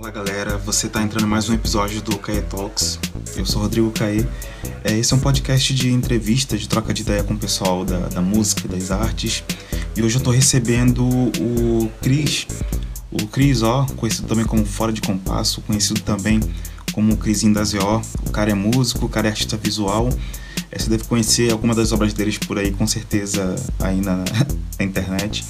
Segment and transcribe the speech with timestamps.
[0.00, 2.98] Olá galera, você está entrando em mais um episódio do Caê Talks.
[3.36, 4.24] Eu sou Rodrigo Caê.
[4.82, 8.08] É, esse é um podcast de entrevista, de troca de ideia com o pessoal da,
[8.08, 9.44] da música e das artes.
[9.94, 12.46] E hoje eu estou recebendo o Cris.
[13.12, 16.40] O Cris, ó, conhecido também como Fora de Compasso, conhecido também
[16.94, 18.00] como o Crisinho da ZO.
[18.26, 20.08] O cara é músico, o cara é artista visual.
[20.70, 24.24] É, você deve conhecer alguma das obras deles por aí, com certeza, aí na,
[24.80, 25.44] na internet.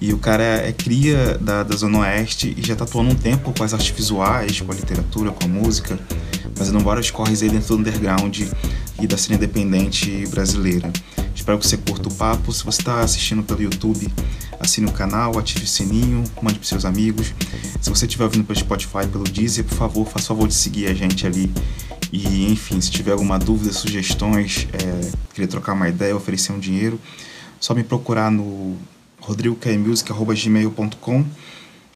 [0.00, 3.14] E o cara é, é cria da, da Zona Oeste e já tá atuando um
[3.14, 5.98] tempo com as artes visuais, com a literatura, com a música,
[6.54, 8.40] fazendo vários corres aí dentro do underground
[9.00, 10.90] e da cena independente brasileira.
[11.34, 12.52] Espero que você curta o papo.
[12.52, 14.12] Se você está assistindo pelo YouTube,
[14.58, 17.34] assine o canal, ative o sininho, mande para seus amigos.
[17.80, 20.94] Se você estiver ouvindo pelo Spotify, pelo Deezer, por favor, faça favor de seguir a
[20.94, 21.50] gente ali.
[22.12, 27.00] E enfim, se tiver alguma dúvida, sugestões, é, querer trocar uma ideia, oferecer um dinheiro,
[27.60, 28.76] só me procurar no
[29.26, 31.24] rodrigoquemusic.gmail.com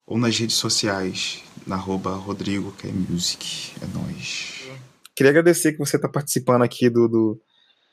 [0.04, 3.72] ou nas redes sociais, na arroba rodrigoquemusic.
[3.80, 4.68] É nóis.
[5.14, 7.40] Queria agradecer que você está participando aqui do, do,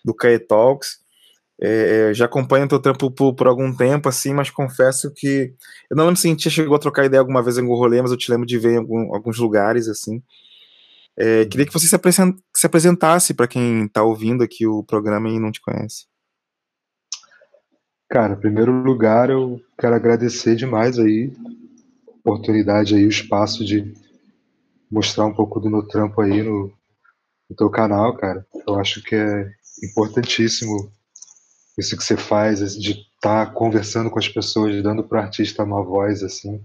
[0.04, 0.98] do Cae Talks.
[1.62, 5.54] É, é já acompanho o teu trampo por, por, algum tempo, assim, mas confesso que.
[5.90, 8.02] Eu não lembro se a gente chegou a trocar ideia alguma vez em algum rolê,
[8.02, 10.24] mas eu te lembro de ver em algum, alguns lugares, assim.
[11.16, 15.52] É, queria que você se, apresentasse para quem está ouvindo aqui o programa e não
[15.52, 16.06] te conhece.
[18.10, 21.34] Cara, em primeiro lugar, eu quero agradecer demais aí
[22.08, 23.94] a oportunidade aí, o espaço de
[24.90, 26.72] mostrar um pouco do meu trampo aí no,
[27.50, 28.46] no teu canal, cara.
[28.66, 29.52] Eu acho que é
[29.84, 30.90] importantíssimo
[31.78, 35.64] isso que você faz, de estar tá conversando com as pessoas, dando para o artista
[35.64, 36.64] uma voz assim,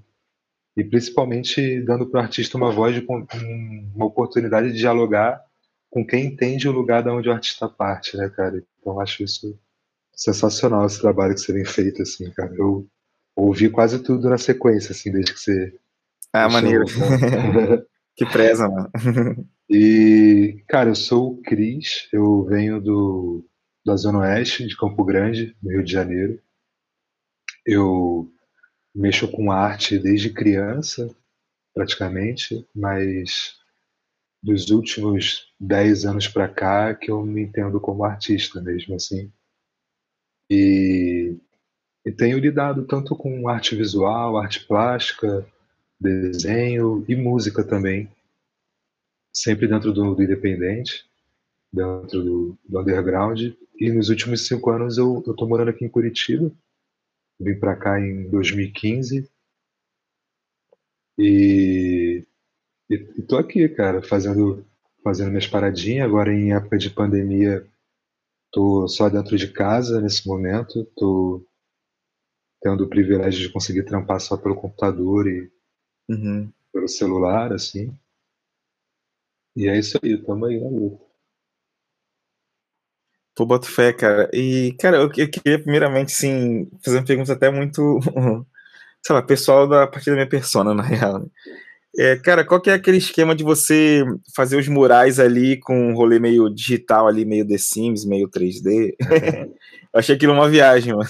[0.77, 3.07] e principalmente dando para o artista uma voz, de,
[3.95, 5.43] uma oportunidade de dialogar
[5.91, 8.65] com quem entende o lugar da onde o artista parte, né, cara?
[8.81, 9.59] Então acho isso
[10.15, 12.55] sensacional esse trabalho que você vem feito, assim, cara.
[12.57, 12.87] Eu
[13.37, 15.79] ouvi quase tudo na sequência, assim, desde que você.
[16.33, 16.85] Ah, maneiro.
[18.17, 18.91] que preza, mano.
[19.69, 23.45] e, cara, eu sou o Cris, eu venho do,
[23.85, 26.41] da Zona Oeste, de Campo Grande, no Rio de Janeiro.
[27.67, 28.31] Eu
[28.95, 31.15] mexo com arte desde criança,
[31.75, 33.57] praticamente, mas
[34.43, 39.33] dos últimos 10 anos para cá que eu me entendo como artista mesmo, assim.
[40.55, 41.35] E,
[42.05, 45.47] e tenho lidado tanto com arte visual, arte plástica,
[45.99, 48.07] desenho e música também,
[49.33, 51.07] sempre dentro do, do independente,
[51.73, 53.41] dentro do, do, underground.
[53.81, 56.53] E nos últimos cinco anos eu estou morando aqui em Curitiba,
[57.41, 59.27] vim para cá em 2015
[61.19, 62.27] e
[62.91, 64.67] estou aqui, cara, fazendo
[65.03, 66.05] fazendo minhas paradinhas.
[66.05, 67.67] Agora em época de pandemia
[68.53, 71.47] Tô só dentro de casa nesse momento, tô
[72.61, 75.51] tendo o privilégio de conseguir trampar só pelo computador e
[76.09, 76.53] uhum.
[76.73, 77.97] pelo celular, assim.
[79.57, 81.05] E é isso aí, tamo aí na luta.
[83.35, 84.31] Pô, boto fé, cara.
[84.33, 87.99] E, cara, eu, eu queria primeiramente, sim, fazer uma pergunta até muito,
[89.03, 91.21] sei lá, pessoal da partir da minha persona, na real.
[91.21, 91.27] Né?
[91.99, 94.03] É, cara, qual que é aquele esquema de você
[94.35, 98.95] fazer os murais ali com um rolê meio digital ali, meio The Sims, meio 3D?
[99.93, 101.09] eu achei aquilo uma viagem, mano.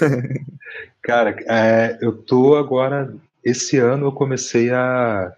[1.00, 5.32] Cara, é, eu tô agora, esse ano eu comecei a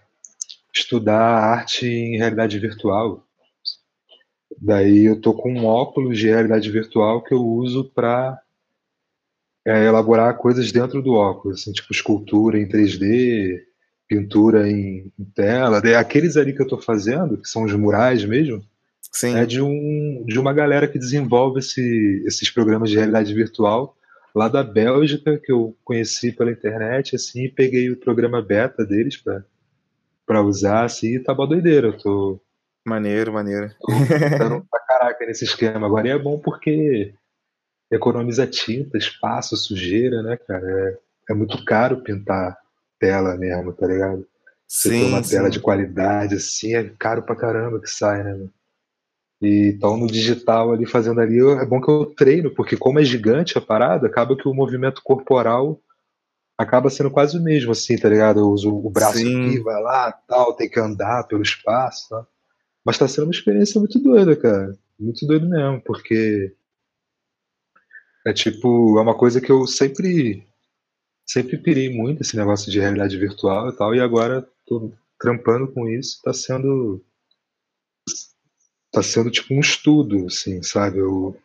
[0.73, 3.23] estudar arte em realidade virtual.
[4.57, 8.39] Daí eu tô com um óculos de realidade virtual que eu uso para
[9.65, 13.59] é, elaborar coisas dentro do óculos, assim, tipo escultura em 3D,
[14.07, 15.81] pintura em, em tela.
[15.99, 18.63] Aqueles ali que eu estou fazendo, que são os murais mesmo,
[19.11, 19.35] Sim.
[19.35, 23.95] é de, um, de uma galera que desenvolve esse, esses programas de realidade virtual
[24.35, 29.21] lá da Bélgica, que eu conheci pela internet, assim, e peguei o programa beta deles
[30.25, 31.87] para usar, assim, e tá uma doideira.
[31.87, 32.41] Eu tô.
[32.85, 33.71] Maneiro, maneiro.
[33.79, 35.87] Tô pra caraca nesse esquema.
[35.87, 37.13] Agora e é bom porque
[37.89, 40.69] economiza tinta, espaço, sujeira, né, cara?
[40.69, 42.57] É, é muito caro pintar
[42.99, 44.25] tela mesmo, tá ligado?
[44.67, 45.35] Você sim, tem uma sim.
[45.35, 48.47] tela de qualidade, assim, é caro pra caramba que sai, né?
[49.41, 53.03] E então no digital ali fazendo ali, é bom que eu treino, porque como é
[53.03, 55.79] gigante a parada, acaba que o movimento corporal
[56.57, 58.39] acaba sendo quase o mesmo, assim, tá ligado?
[58.39, 59.47] Eu uso o braço sim.
[59.47, 62.25] aqui, vai lá, tal, tem que andar pelo espaço, tá?
[62.83, 64.77] Mas tá sendo uma experiência muito doida, cara.
[64.97, 66.53] Muito doido mesmo, porque
[68.25, 70.47] é tipo, é uma coisa que eu sempre
[71.25, 75.87] sempre pirei muito esse negócio de realidade virtual e tal, e agora tô trampando com
[75.89, 77.03] isso, tá sendo
[78.91, 80.99] tá sendo tipo um estudo, assim, sabe?
[80.99, 81.37] Eu,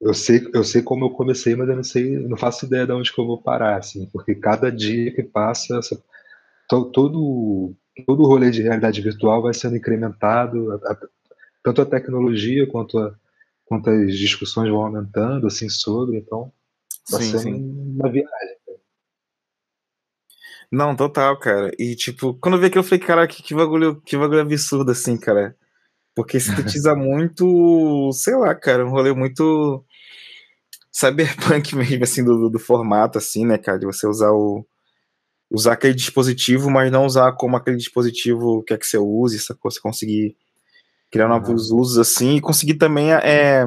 [0.00, 2.92] eu sei eu sei como eu comecei, mas eu não sei, não faço ideia de
[2.92, 6.02] onde que eu vou parar, assim, porque cada dia que passa, essa,
[6.68, 7.74] to, todo
[8.04, 10.98] todo o rolê de realidade virtual vai sendo incrementado, a, a,
[11.62, 13.14] tanto a tecnologia quanto, a,
[13.64, 16.52] quanto as discussões vão aumentando assim sobre, então
[17.10, 17.54] vai sim, ser sim.
[17.98, 18.45] uma viagem.
[20.70, 21.70] Não, total, cara.
[21.78, 24.90] E, tipo, quando eu vi aquilo, eu falei, cara, que, que, bagulho, que bagulho absurdo,
[24.90, 25.56] assim, cara.
[26.14, 29.84] Porque sintetiza muito, sei lá, cara, um rolê muito
[30.90, 34.66] cyberpunk mesmo, assim, do, do, formato, assim, né, cara, de você usar o
[35.48, 39.76] usar aquele dispositivo, mas não usar como aquele dispositivo quer que você use, essa coisa,
[39.76, 40.36] você conseguir
[41.08, 41.78] criar novos uhum.
[41.78, 43.64] usos, assim, e conseguir também é,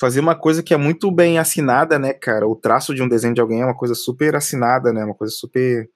[0.00, 3.32] fazer uma coisa que é muito bem assinada, né, cara, o traço de um desenho
[3.32, 5.88] de alguém é uma coisa super assinada, né, uma coisa super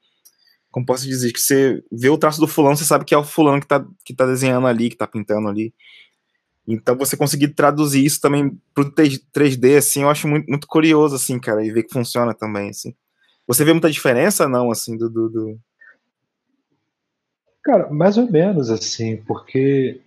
[0.72, 3.22] como posso dizer, que você vê o traço do fulano, você sabe que é o
[3.22, 5.72] fulano que tá, que tá desenhando ali, que tá pintando ali.
[6.66, 11.38] Então você conseguir traduzir isso também pro 3D, assim, eu acho muito, muito curioso, assim,
[11.38, 12.94] cara, e ver que funciona também, assim.
[13.46, 15.10] Você vê muita diferença, não, assim, do...
[15.10, 15.58] do, do...
[17.62, 20.00] Cara, mais ou menos, assim, porque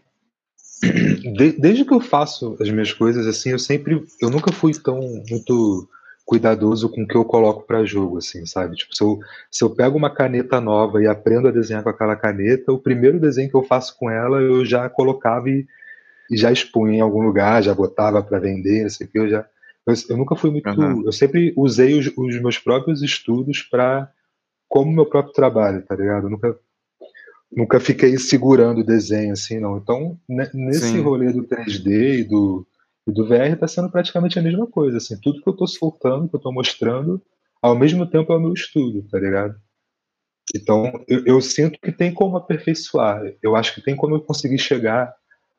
[1.60, 5.88] desde que eu faço as minhas coisas, assim, eu sempre, eu nunca fui tão muito
[6.26, 8.76] cuidadoso com o que eu coloco para jogo, assim, sabe?
[8.76, 9.20] Tipo, se eu,
[9.52, 13.20] se eu pego uma caneta nova e aprendo a desenhar com aquela caneta, o primeiro
[13.20, 15.68] desenho que eu faço com ela eu já colocava e,
[16.32, 19.30] e já expunha em algum lugar, já botava para vender, não sei o que, eu
[19.30, 19.46] já.
[19.86, 20.68] Eu, eu nunca fui muito.
[20.68, 21.04] Uhum.
[21.06, 24.12] Eu sempre usei os, os meus próprios estudos para
[24.68, 26.26] como meu próprio trabalho, tá ligado?
[26.26, 26.58] Eu nunca
[27.56, 29.78] nunca fiquei segurando o desenho assim, não.
[29.78, 31.02] Então, nesse Sim.
[31.02, 32.66] rolê do 3D e do
[33.08, 36.28] e do VR está sendo praticamente a mesma coisa, assim, tudo que eu estou soltando,
[36.28, 37.22] que eu estou mostrando,
[37.62, 39.56] ao mesmo tempo é o meu estudo, tá ligado?
[40.56, 43.22] Então, eu, eu, sinto que tem como aperfeiçoar.
[43.42, 45.14] Eu acho que tem como eu conseguir chegar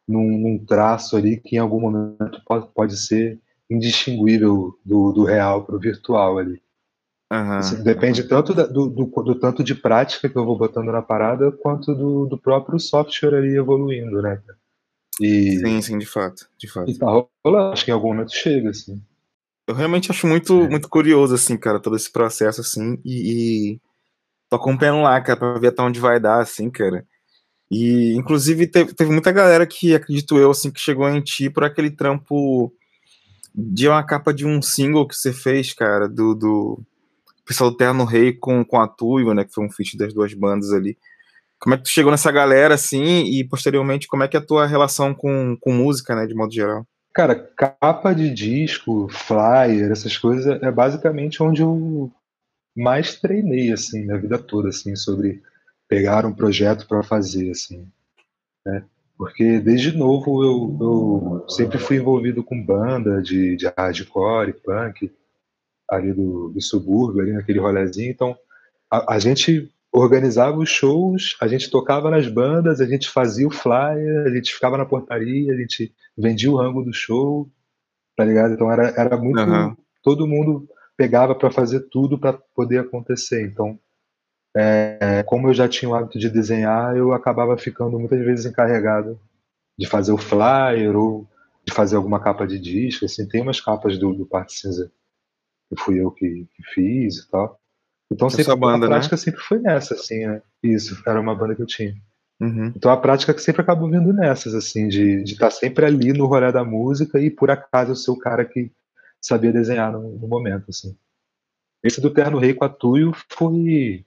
[0.07, 5.65] num, num traço ali que em algum momento pode, pode ser indistinguível do, do real
[5.65, 6.63] para o virtual ali.
[7.33, 7.53] Uhum.
[7.55, 11.03] Assim, depende tanto da, do, do, do, tanto de prática que eu vou botando na
[11.03, 14.41] parada, quanto do, do próprio software ali evoluindo, né?
[15.21, 16.91] E, sim, sim, de fato, de fato.
[16.91, 17.07] E tá
[17.45, 19.01] rolando, acho que em algum momento chega, assim.
[19.67, 20.69] Eu realmente acho muito, é.
[20.69, 23.81] muito curioso, assim, cara, todo esse processo, assim, e, e
[24.49, 27.05] tô acompanhando lá, cara, pra ver até onde vai dar, assim, cara.
[27.71, 31.65] E, inclusive, teve, teve muita galera que, acredito eu, assim, que chegou em ti por
[31.65, 32.73] aquele trampo
[33.55, 36.81] de uma capa de um single que você fez, cara, do, do
[37.45, 40.35] pessoal do Terno Rei com, com a Tuyo, né, que foi um feat das duas
[40.35, 40.97] bandas ali.
[41.59, 44.45] Como é que tu chegou nessa galera, assim, e posteriormente, como é que é a
[44.45, 46.87] tua relação com, com música, né, de modo geral?
[47.15, 52.13] Cara, capa de disco, flyer, essas coisas, é basicamente onde eu
[52.77, 55.43] mais treinei, assim, minha vida toda, assim, sobre
[55.89, 57.87] pegar um projeto para fazer, assim,
[58.67, 58.85] né?
[59.17, 65.11] Porque desde novo eu, eu, sempre fui envolvido com banda de, de hardcore, punk,
[65.89, 68.37] ali do, do subúrbio, ali naquele rolezinho, então
[68.91, 73.51] a, a gente organizava os shows, a gente tocava nas bandas, a gente fazia o
[73.51, 77.51] flyer, a gente ficava na portaria, a gente vendia o rango do show,
[78.15, 78.53] tá ligado?
[78.53, 79.41] Então era, era muito.
[79.41, 79.75] Uhum.
[80.03, 83.47] Todo mundo pegava para fazer tudo para poder acontecer.
[83.47, 83.79] Então,
[84.55, 89.19] é, como eu já tinha o hábito de desenhar, eu acabava ficando muitas vezes encarregado
[89.79, 91.27] de fazer o flyer ou
[91.65, 93.07] de fazer alguma capa de disco.
[93.07, 94.93] Assim, tem umas capas do, do Parte Cinza
[95.69, 97.59] que fui eu que, que fiz e tal.
[98.11, 98.95] Então sempre, banda, a né?
[98.95, 99.21] prática né?
[99.21, 100.43] sempre foi nessa, assim, né?
[100.63, 101.95] Isso, era uma banda que eu tinha.
[102.41, 102.73] Uhum.
[102.77, 106.27] Então a prática que sempre acabou vindo nessas, assim, de estar tá sempre ali no
[106.27, 108.71] rolê da música e por acaso eu ser o cara que
[109.21, 110.97] sabia desenhar no, no momento, assim.
[111.83, 114.05] Esse do Terno Rei com a Tuyo foi.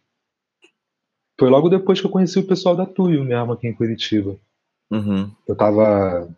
[1.40, 4.38] Foi logo depois que eu conheci o pessoal da Tuyo mesmo aqui em Curitiba.
[4.92, 5.32] Uhum.
[5.48, 6.30] Eu tava.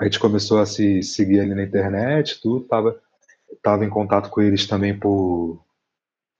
[0.00, 3.00] A gente começou a se seguir ali na internet, tudo, tava,
[3.62, 5.63] tava em contato com eles também por,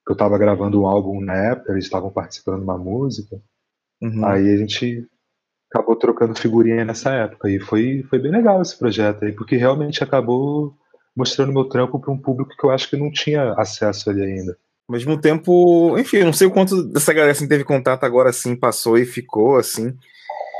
[0.07, 3.41] eu estava gravando um álbum na época, eles estavam participando de uma música.
[4.01, 4.25] Uhum.
[4.25, 5.07] Aí a gente
[5.71, 7.49] acabou trocando figurinha nessa época.
[7.49, 10.73] E foi, foi bem legal esse projeto aí, porque realmente acabou
[11.15, 14.57] mostrando meu trampo para um público que eu acho que não tinha acesso ali ainda.
[14.87, 18.55] Ao mesmo tempo, enfim, não sei o quanto dessa galera assim, teve contato agora assim,
[18.55, 19.97] passou e ficou assim.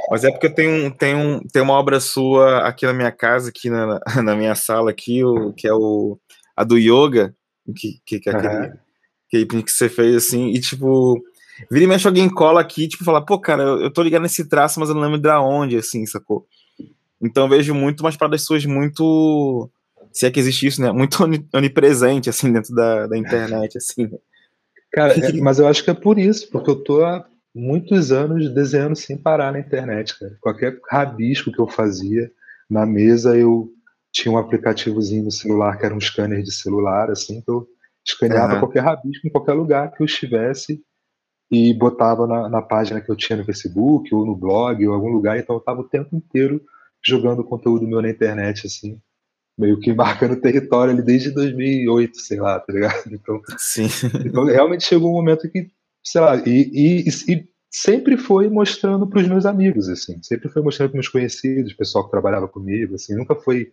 [0.10, 3.50] Mas é porque tem, um, tem, um, tem uma obra sua aqui na minha casa,
[3.50, 6.18] aqui na, na minha sala, aqui, o, que é o,
[6.56, 7.36] a do yoga,
[7.76, 8.85] que, que, que é aquele, uhum
[9.30, 11.22] que, você fez, assim, e tipo,
[11.72, 14.48] vira e mexe alguém cola aqui, tipo, fala, pô, cara, eu, eu tô ligado nesse
[14.48, 16.48] traço, mas eu não lembro de onde, assim, sacou?
[17.22, 19.70] Então vejo muito umas paradas suas muito.
[20.12, 20.92] Se é que existe isso, né?
[20.92, 21.18] Muito
[21.54, 24.10] onipresente, assim, dentro da, da internet, assim.
[24.92, 28.50] Cara, é, mas eu acho que é por isso, porque eu tô há muitos anos
[28.50, 30.38] desenhando sem parar na internet, cara.
[30.40, 32.32] Qualquer rabisco que eu fazia
[32.70, 33.70] na mesa, eu
[34.12, 37.68] tinha um aplicativozinho no celular que era um scanner de celular, assim, que eu
[38.06, 38.60] escaneava uhum.
[38.60, 40.82] qualquer rabisco em qualquer lugar que eu estivesse
[41.52, 45.10] e botava na, na, página que eu tinha no Facebook ou no blog ou algum
[45.10, 46.62] lugar, então eu tava o tempo inteiro
[47.04, 49.00] jogando conteúdo meu na internet, assim,
[49.58, 53.04] meio que marcando território ali desde 2008, sei lá, tá ligado?
[53.12, 53.88] Então, Sim.
[54.26, 55.70] então realmente chegou um momento que,
[56.04, 60.62] sei lá, e, e, e sempre foi mostrando para os meus amigos, assim, sempre foi
[60.62, 63.72] mostrando para meus conhecidos, pessoal que trabalhava comigo, assim, nunca foi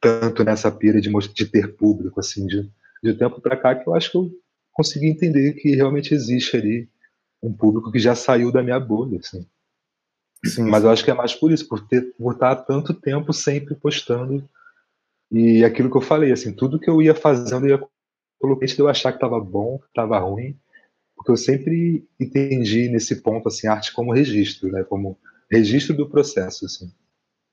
[0.00, 2.70] tanto nessa pira de, de ter público, assim, de,
[3.02, 4.30] de tempo para cá que eu acho que eu
[4.72, 6.88] consegui entender que realmente existe ali
[7.42, 9.46] um público que já saiu da minha bolha, assim.
[10.44, 13.32] Sim, Mas eu acho que é mais por isso, por ter por estar tanto tempo
[13.32, 14.48] sempre postando
[15.30, 17.88] e aquilo que eu falei, assim, tudo que eu ia fazendo eu ia
[18.40, 20.58] colocar de eu achar que estava bom, que estava ruim,
[21.16, 25.18] porque eu sempre entendi nesse ponto assim arte como registro, né, como
[25.50, 26.92] registro do processo, assim.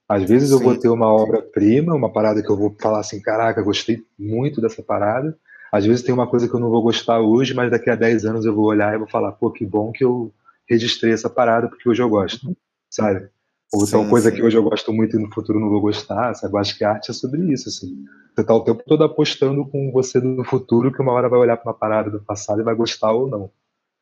[0.10, 0.56] Às vezes Sim.
[0.56, 4.60] eu vou ter uma obra-prima, uma parada que eu vou falar assim, caraca, gostei muito
[4.60, 5.38] dessa parada.
[5.72, 8.26] Às vezes tem uma coisa que eu não vou gostar hoje, mas daqui a 10
[8.26, 10.34] anos eu vou olhar e vou falar, pô, que bom que eu
[10.68, 12.58] registrei essa parada porque hoje eu gosto,
[12.90, 13.30] sabe?
[13.72, 14.36] Ou sim, então coisa sim.
[14.36, 16.56] que hoje eu gosto muito e no futuro não vou gostar, sabe?
[16.56, 18.04] Eu acho que a arte é sobre isso, assim.
[18.36, 21.58] Você tá o tempo todo apostando com você do futuro que uma hora vai olhar
[21.58, 23.52] para uma parada do passado e vai gostar ou não.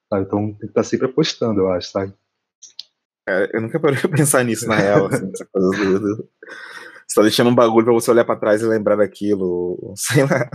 [0.10, 0.26] Sabe?
[0.26, 2.14] Então tem que estar tá sempre apostando, eu acho, sabe?
[3.54, 6.30] Eu nunca parei pra pensar nisso, na real, assim, essa coisa do, do...
[7.08, 10.50] Você tá deixando um bagulho pra você olhar pra trás e lembrar daquilo, sei lá.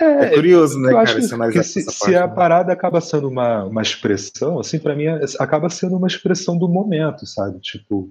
[0.00, 1.50] É, é curioso, né, cara?
[1.50, 2.34] Que se, se a né?
[2.34, 6.68] parada acaba sendo uma, uma expressão, assim, para mim, é, acaba sendo uma expressão do
[6.68, 7.60] momento, sabe?
[7.60, 8.10] Tipo,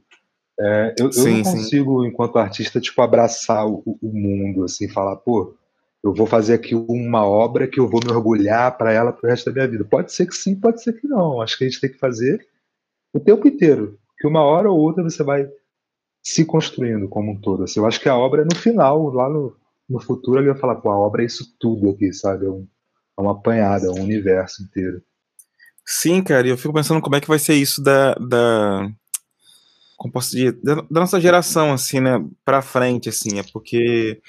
[0.59, 2.09] é, eu, sim, eu, não consigo, sim.
[2.09, 5.55] enquanto artista, tipo, abraçar o, o, mundo, assim, falar, pô,
[6.03, 9.45] eu vou fazer aqui uma obra que eu vou me orgulhar para ela pro resto
[9.45, 9.83] da minha vida.
[9.83, 11.41] Pode ser que sim, pode ser que não.
[11.41, 12.39] Acho que a gente tem que fazer
[13.13, 15.47] o tempo inteiro, que uma hora ou outra você vai
[16.21, 17.63] se construindo como um todo.
[17.63, 19.55] Assim, eu acho que a obra é no final, lá no,
[19.89, 22.45] no futuro, ele vai falar, pô, a obra é isso tudo aqui, sabe?
[22.45, 22.67] É, um,
[23.17, 25.01] é uma apanhada, é um universo inteiro.
[25.85, 28.13] Sim, cara, e eu fico pensando como é que vai ser isso da.
[28.15, 28.91] da
[29.97, 34.21] como posso dizer, da, da nossa geração, assim, né, pra frente, assim, é porque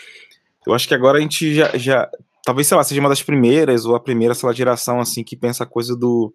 [0.66, 2.10] eu acho que agora a gente já, já
[2.44, 5.36] talvez, sei lá, seja uma das primeiras, ou a primeira, sei lá, geração, assim, que
[5.36, 6.34] pensa a coisa do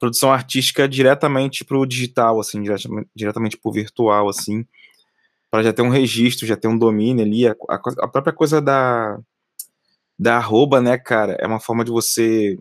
[0.00, 4.66] produção artística diretamente pro digital, assim, diretamente, diretamente pro virtual, assim,
[5.50, 7.46] para já ter um registro, já ter um domínio ali.
[7.46, 9.20] A, a, a, própria coisa da,
[10.18, 12.58] da arroba, né, cara, é uma forma de você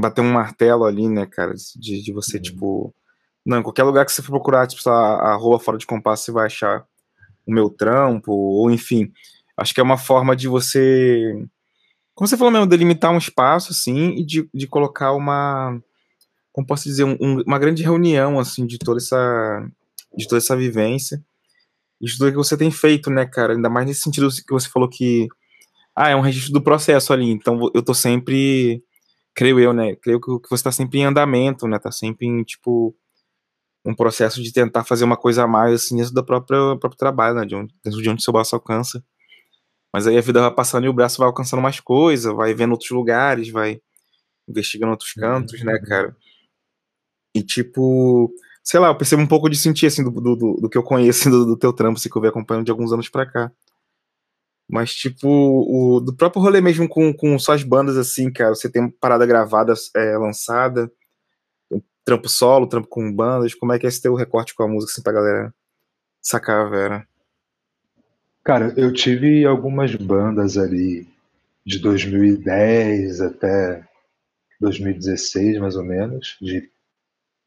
[0.00, 2.42] bater um martelo ali, né, cara, de, de você, uhum.
[2.42, 2.94] tipo.
[3.44, 6.24] Não, em qualquer lugar que você for procurar, tipo, a, a arroba fora de compasso,
[6.24, 6.84] você vai achar
[7.46, 9.12] o meu trampo, ou enfim.
[9.56, 11.34] Acho que é uma forma de você.
[12.14, 15.80] Como você falou mesmo, delimitar um espaço, assim, e de, de colocar uma.
[16.58, 19.68] Como posso dizer, um, uma grande reunião, assim, de toda essa.
[20.16, 21.22] de toda essa vivência
[22.00, 23.54] isso tudo que você tem feito, né, cara?
[23.54, 25.28] Ainda mais nesse sentido que você falou que
[25.94, 28.82] ah, é um registro do processo ali, então eu tô sempre,
[29.34, 32.94] creio eu, né, creio que você tá sempre em andamento, né, tá sempre em, tipo,
[33.84, 37.36] um processo de tentar fazer uma coisa a mais, assim, dentro do próprio, próprio trabalho,
[37.36, 39.04] né, de onde, dentro de onde seu braço alcança.
[39.92, 42.72] Mas aí a vida vai passando e o braço vai alcançando mais coisas, vai vendo
[42.72, 43.80] outros lugares, vai
[44.48, 45.82] investigando outros cantos, né, uhum.
[45.88, 46.16] cara?
[47.38, 48.32] E, tipo,
[48.64, 51.30] sei lá, eu percebo um pouco de sentir, assim, do, do, do que eu conheço
[51.30, 53.52] do, do teu trampo, assim, que eu venho acompanhando de alguns anos pra cá.
[54.68, 58.90] Mas, tipo, o, do próprio rolê mesmo com, com suas bandas, assim, cara, você tem
[58.90, 60.90] parada gravada, é, lançada,
[62.04, 64.92] trampo solo, trampo com bandas, como é que é esse teu recorte com a música,
[64.92, 65.54] assim, pra galera
[66.20, 67.06] sacar vera?
[68.44, 71.06] Cara, eu tive algumas bandas ali
[71.64, 73.86] de 2010 até
[74.60, 76.70] 2016, mais ou menos, de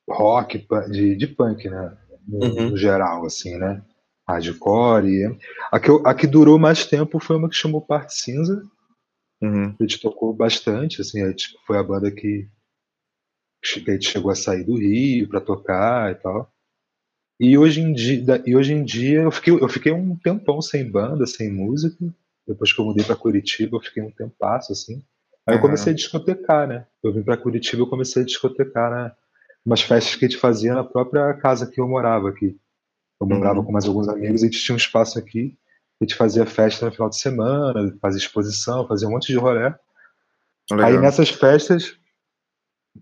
[0.10, 1.98] rock, de, de punk, né?
[2.28, 2.70] No, uhum.
[2.72, 3.84] no, geral, assim, né?
[4.28, 5.38] Hardcore.
[5.72, 8.64] A que, a que durou mais tempo foi uma que chamou Parte Cinza.
[9.42, 9.76] Uhum.
[9.80, 12.48] A gente tocou bastante, assim, a gente, foi a banda que,
[13.64, 16.52] que a gente chegou a sair do Rio para tocar e tal.
[17.40, 20.90] E hoje em dia, e hoje em dia eu, fiquei, eu fiquei um tempão sem
[20.90, 21.98] banda, sem música.
[22.48, 25.04] Depois que eu mudei para Curitiba, eu fiquei um tempasso, assim.
[25.48, 26.86] Aí eu comecei a discotecar, né?
[27.04, 29.12] Eu vim para Curitiba, eu comecei a discotecar, né?
[29.66, 32.58] Umas festas que a gente fazia na própria casa que eu morava aqui.
[33.20, 33.66] Eu morava uhum.
[33.66, 35.56] com mais alguns amigos e a gente tinha um espaço aqui.
[36.00, 39.72] A gente fazia festa no final de semana, fazia exposição, fazia um monte de rolê.
[40.72, 40.88] Legal.
[40.88, 41.96] Aí nessas festas,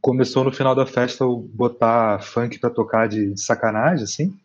[0.02, 4.38] começou no final da festa eu botar funk pra tocar de, de sacanagem, assim.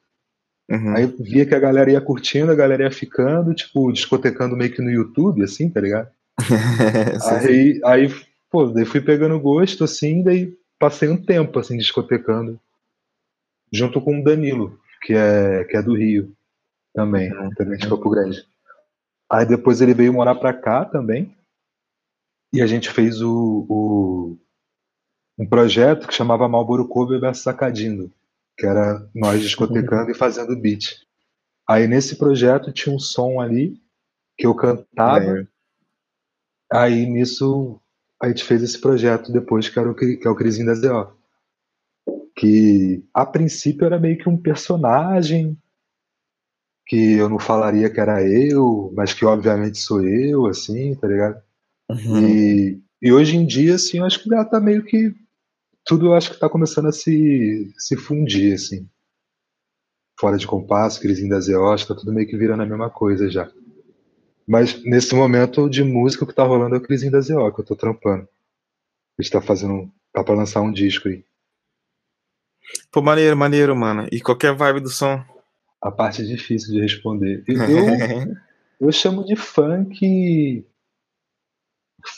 [0.71, 0.97] Uhum.
[0.97, 4.81] Aí via que a galera ia curtindo, a galera ia ficando, tipo, discotecando meio que
[4.81, 6.09] no YouTube, assim, tá ligado?
[7.43, 8.15] aí, aí,
[8.51, 12.61] pô, daí fui pegando gosto, assim, daí passei um tempo assim discotecando
[13.73, 16.35] junto com o Danilo, que é que é do Rio
[16.95, 17.51] também, uhum.
[17.51, 18.47] também de Campo Grande.
[19.31, 21.37] Aí depois ele veio morar para cá também.
[22.53, 24.39] E a gente fez o, o
[25.37, 28.13] um projeto que chamava Malboro Cover vs Sacadindo,
[28.57, 31.05] que era nós discotecando e fazendo beat.
[31.69, 33.83] Aí nesse projeto tinha um som ali
[34.39, 35.49] que eu cantava.
[36.73, 37.81] Aí nisso
[38.23, 41.13] a gente fez esse projeto depois, que, era o, que é o Crisinho da ZO.
[42.37, 45.57] Que a princípio era meio que um personagem
[46.87, 51.43] que eu não falaria que era eu, mas que obviamente sou eu, assim, tá ligado?
[51.89, 52.29] Uhum.
[52.29, 55.15] E, e hoje em dia, assim, eu acho que já tá meio que.
[55.85, 58.89] Tudo eu acho que tá começando a se, se fundir, assim.
[60.19, 63.51] Fora de compasso, Crisinho da ZO, tá tudo meio que virando a mesma coisa já.
[64.47, 67.61] Mas nesse momento de música o que tá rolando é o Crisinho da ZO, que
[67.61, 68.29] eu tô trampando.
[69.19, 69.91] A gente tá fazendo.
[70.13, 71.25] tá pra lançar um disco aí.
[72.91, 74.07] Pô, maneiro, maneiro, mano.
[74.13, 75.25] E qualquer vibe do som?
[75.81, 77.45] A parte é difícil de responder.
[78.81, 80.67] Eu, eu chamo de funk.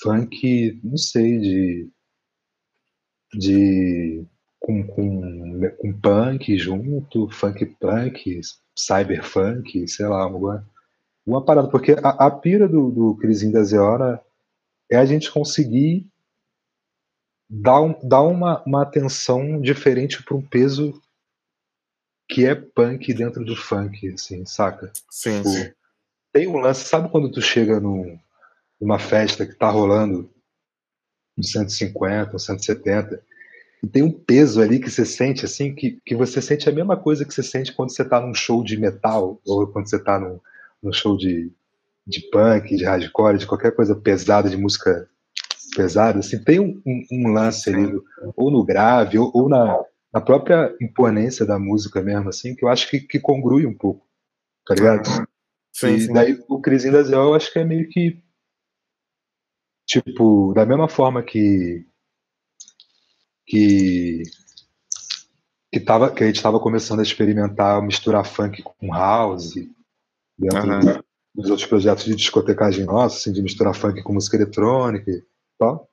[0.03, 1.91] Funk, não sei, de.
[3.35, 4.27] de.
[4.59, 8.41] com, com, com punk junto, funk punk,
[8.77, 10.67] cyberfunk, sei lá, alguma
[11.27, 14.23] uma parada, porque a, a pira do, do Crisinho da Zeora
[14.91, 16.07] é a gente conseguir
[17.51, 21.01] dar, um, dar uma, uma atenção diferente para um peso
[22.29, 24.93] que é punk dentro do funk, assim, saca?
[25.11, 25.73] Sim, tipo, sim.
[26.33, 28.19] Tem um lance, sabe quando tu chega num,
[28.81, 30.31] numa festa que tá rolando
[31.37, 33.23] um 150, um 170,
[33.83, 36.97] e tem um peso ali que você sente, assim, que, que você sente a mesma
[36.97, 40.19] coisa que você sente quando você tá num show de metal, ou quando você tá
[40.19, 40.41] num,
[40.83, 41.53] no show de,
[42.07, 45.09] de punk, de hardcore, de qualquer coisa pesada, de música
[45.75, 47.93] pesada, assim, tem um, um, um lance ali,
[48.37, 49.79] ou no grave, ou, ou, na,
[50.13, 54.07] na própria imponência da música mesmo, assim, que eu acho que, que congrui um pouco,
[54.67, 55.07] tá ligado?
[55.73, 56.13] Sim, e sim.
[56.13, 58.23] daí o Crisinho da Zé, eu acho que é meio que,
[59.87, 61.87] tipo, da mesma forma que
[63.47, 64.23] que
[65.71, 69.55] que, tava, que a gente estava começando a experimentar misturar funk com house
[70.39, 71.03] dentro uhum.
[71.35, 75.23] dos outros projetos de discotecagem nossa, assim, de misturar funk com música eletrônica e
[75.59, 75.89] tal.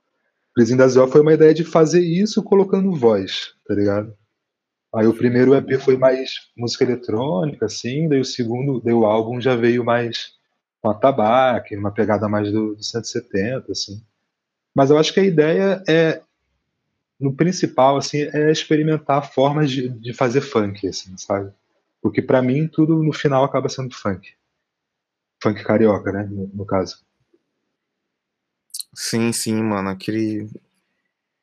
[0.53, 4.15] Prisinho da Zé foi uma ideia de fazer isso colocando voz, tá ligado?
[4.93, 9.41] Aí o primeiro EP foi mais música eletrônica, assim, daí o segundo, daí o álbum
[9.41, 10.34] já veio mais
[10.79, 14.03] com a tabaque, uma pegada mais do, do 170, assim.
[14.75, 16.21] Mas eu acho que a ideia é,
[17.19, 21.51] no principal, assim, é experimentar formas de, de fazer funk, assim, sabe?
[22.04, 24.36] Porque para mim tudo no final acaba sendo funk.
[25.42, 26.28] Funk carioca, né?
[26.30, 26.98] No, no, caso.
[28.94, 29.88] Sim, sim, mano.
[29.88, 30.50] Aquele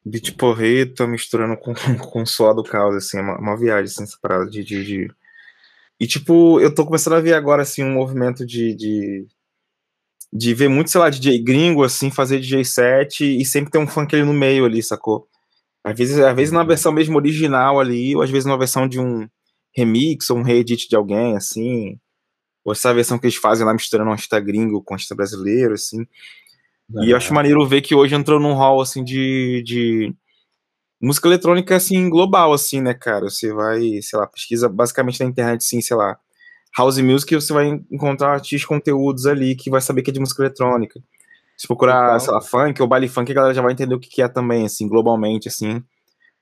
[0.05, 1.73] beat porreta misturando com,
[2.13, 3.17] com suor do caos, assim.
[3.17, 5.15] É uma, uma viagem, assim, essa parada de, de, de,
[5.99, 9.27] E, tipo, eu tô começando a ver agora, assim, um movimento de, de,
[10.31, 13.87] de ver muito, sei lá, DJ gringo, assim, fazer DJ set e sempre ter um
[13.89, 15.27] funk ali no meio ali, sacou?
[15.83, 19.01] Às vezes, às vezes na versão mesmo original ali, ou às vezes na versão de
[19.01, 19.27] um
[19.77, 21.99] remix ou um reedit de alguém, assim.
[22.65, 25.75] Ou essa versão que eles fazem lá misturando um artista gringo com um artista brasileiro,
[25.75, 26.03] assim.
[26.97, 27.05] É.
[27.07, 30.15] E eu acho maneiro ver que hoje entrou num hall, assim, de, de
[31.01, 33.31] música eletrônica, assim, global, assim, né, cara?
[33.31, 36.19] Você vai, sei lá, pesquisa basicamente na internet, assim, sei lá,
[36.77, 40.43] house music, você vai encontrar artistas conteúdos ali que vai saber que é de música
[40.43, 41.01] eletrônica.
[41.57, 44.01] Se procurar, então, sei lá, funk ou baile funk, a galera já vai entender o
[44.01, 45.83] que, que é também, assim, globalmente, assim.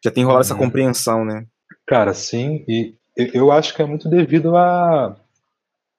[0.04, 0.52] Já tem rolado uhum.
[0.52, 1.44] essa compreensão, né?
[1.86, 5.16] Cara, sim, e eu acho que é muito devido a,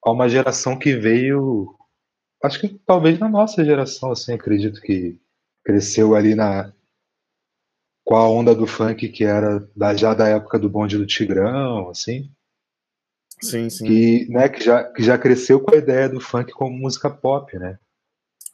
[0.03, 1.75] a uma geração que veio,
[2.43, 5.19] acho que talvez na nossa geração, assim, acredito que
[5.63, 6.73] cresceu ali na
[8.05, 11.89] com a onda do funk que era da, já da época do bonde do Tigrão,
[11.89, 12.31] assim.
[13.41, 13.85] Sim, sim.
[13.85, 17.55] Que, né, que, já, que já cresceu com a ideia do funk como música pop,
[17.59, 17.77] né?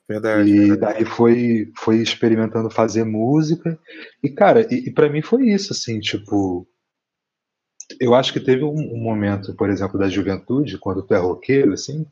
[0.10, 0.50] Verdade.
[0.50, 0.80] E verdade.
[0.80, 3.80] daí foi, foi experimentando fazer música.
[4.22, 6.68] E, cara, e, e para mim foi isso, assim, tipo,
[8.00, 11.74] eu acho que teve um, um, momento, por exemplo, da juventude, quando tu é roqueiro,
[11.74, 12.06] assim,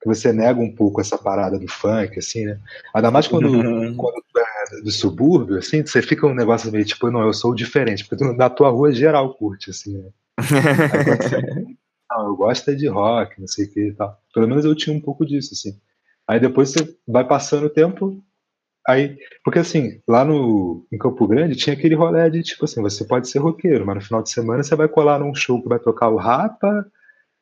[0.00, 2.60] que você nega um pouco essa parada do funk, assim, né?
[2.94, 3.96] Ainda mais quando, uhum.
[3.96, 7.54] quando tu é do subúrbio, assim, você fica um negócio meio tipo, não, eu sou
[7.54, 10.10] diferente, porque tu, na tua rua geral curte, assim, né?
[12.10, 14.20] Aí, não, eu gosto é de rock, não sei o que e tal.
[14.32, 15.78] Pelo menos eu tinha um pouco disso, assim.
[16.28, 18.22] Aí depois você vai passando o tempo,
[18.88, 23.04] Aí, porque assim, lá no, em Campo Grande tinha aquele rolê de tipo assim, você
[23.04, 25.78] pode ser roqueiro, mas no final de semana você vai colar num show que vai
[25.78, 26.86] tocar o Rapa,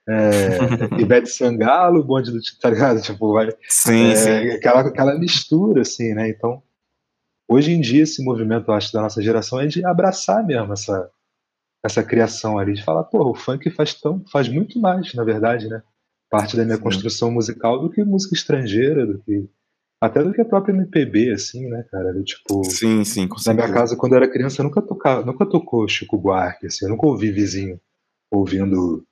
[0.08, 0.58] é,
[1.00, 3.00] Ivete Sangalo, o bonde do tá ligado?
[3.00, 3.50] Tipo, vai.
[3.68, 4.50] Sim, é, sim.
[4.50, 6.28] Aquela, aquela mistura, assim, né?
[6.28, 6.62] Então,
[7.48, 11.10] hoje em dia, esse movimento, eu acho, da nossa geração é de abraçar mesmo essa,
[11.84, 15.68] essa criação ali, de falar, pô, o funk faz tão, faz muito mais, na verdade,
[15.68, 15.82] né?
[16.30, 16.82] Parte da minha sim.
[16.82, 19.48] construção musical do que música estrangeira, do que
[20.06, 22.10] até do que a própria MPB, assim, né, cara?
[22.10, 25.46] Era, tipo, sim, sim, com Na minha casa, quando eu era criança, nunca tocava, nunca
[25.46, 27.80] tocou Chico Buarque, assim, eu nunca ouvi vizinho
[28.30, 29.04] ouvindo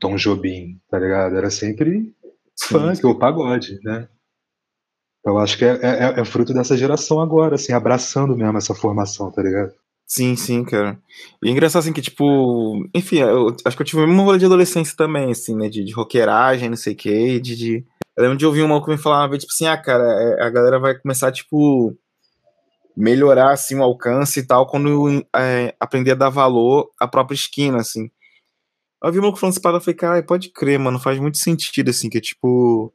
[0.00, 1.36] Tom Jobim, tá ligado?
[1.36, 2.14] Era sempre
[2.54, 3.06] sim, funk sim.
[3.06, 4.08] ou pagode, né?
[5.20, 9.30] Então acho que é, é, é, fruto dessa geração agora, assim, abraçando mesmo essa formação,
[9.30, 9.72] tá ligado?
[10.06, 10.96] Sim, sim, cara.
[11.42, 14.38] E é engraçado assim que, tipo, enfim, eu acho que eu tive o mesmo rolê
[14.38, 15.68] de adolescência também, assim, né?
[15.68, 17.84] De, de roqueiragem, não sei o quê, de, de.
[18.16, 20.44] Eu lembro de ouvir um maluco me falar uma vez, tipo assim, ah, cara, é,
[20.44, 21.94] a galera vai começar, tipo,
[22.96, 27.78] melhorar, assim, o alcance e tal, quando é, aprender a dar valor à própria esquina,
[27.78, 28.10] assim.
[29.02, 31.38] Eu vi um maluco falando essa parada, eu falei, cara, pode crer, mano, faz muito
[31.38, 32.92] sentido, assim, que é, tipo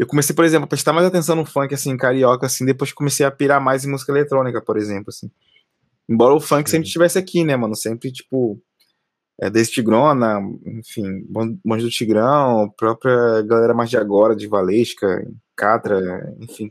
[0.00, 3.26] eu comecei, por exemplo, a prestar mais atenção no funk, assim, carioca, assim, depois comecei
[3.26, 5.30] a pirar mais em música eletrônica, por exemplo, assim.
[6.08, 7.76] Embora o funk sempre estivesse aqui, né, mano?
[7.76, 8.58] Sempre, tipo,
[9.40, 15.26] é, desde Tigrona, enfim, Bonde do Tigrão, própria galera mais de agora, de Valesca,
[15.56, 16.70] Catra, enfim.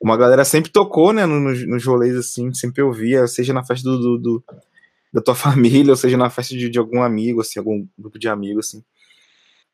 [0.00, 3.98] Uma galera sempre tocou, né, nos, nos rolês, assim, sempre ouvia, seja na festa do,
[3.98, 4.44] do, do
[5.12, 8.28] da tua família, ou seja na festa de, de algum amigo, assim, algum grupo de
[8.28, 8.84] amigos, assim.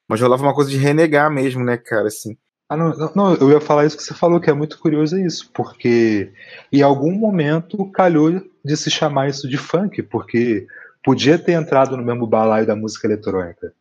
[0.08, 2.38] Mas rolava uma coisa de renegar mesmo, né, cara, assim.
[2.70, 5.50] Ah, não, não, eu ia falar isso que você falou, que é muito curioso isso,
[5.52, 6.32] porque
[6.72, 10.66] em algum momento calhou de se chamar isso de funk, porque
[11.04, 13.72] podia ter entrado no mesmo balaio da música eletrônica.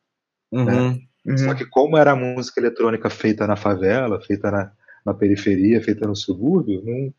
[0.51, 0.99] Uhum, né?
[1.25, 1.37] uhum.
[1.37, 4.71] Só que como era música eletrônica feita na favela, feita na,
[5.05, 7.13] na periferia, feita no subúrbio, não,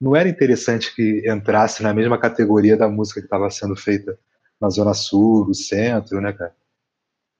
[0.00, 4.18] não era interessante que entrasse na mesma categoria da música que estava sendo feita
[4.60, 6.54] na zona sul, do centro, né, cara?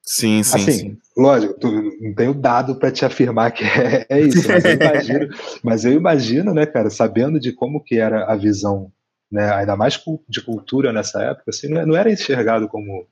[0.03, 0.57] Sim, sim.
[0.57, 0.99] Assim, sim.
[1.15, 5.29] lógico, tu, não tenho dado para te afirmar que é, é isso, mas eu, imagino,
[5.63, 8.91] mas eu imagino, né, cara, sabendo de como que era a visão,
[9.31, 13.07] né, ainda mais de cultura nessa época, assim, não era enxergado como,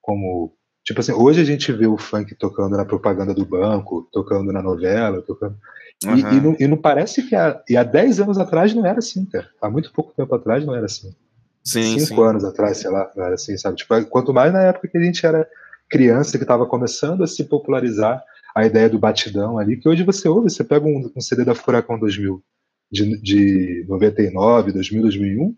[0.00, 0.52] como
[0.84, 4.62] tipo assim, hoje a gente vê o funk tocando na propaganda do banco, tocando na
[4.62, 5.56] novela, tocando
[6.04, 6.16] uhum.
[6.16, 8.98] e, e, não, e, não, parece que há, e há 10 anos atrás não era
[8.98, 9.48] assim, cara.
[9.60, 11.14] Há muito pouco tempo atrás não era assim.
[11.62, 12.28] Sim, Cinco sim.
[12.28, 13.76] anos atrás, sei lá, não era assim, sabe?
[13.76, 15.46] Tipo, quanto mais na época que a gente era
[15.88, 18.22] criança que estava começando a se popularizar
[18.54, 21.54] a ideia do batidão ali, que hoje você ouve, você pega um, um CD da
[21.54, 22.42] Furacão 2000
[22.90, 25.56] de, de 99, 2000, 2001,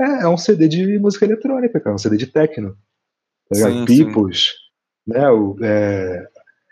[0.00, 2.76] é, é um CD de música eletrônica, cara, um CD de techno.
[3.48, 4.52] Tá sim, Peoples,
[5.06, 6.26] né, o, é,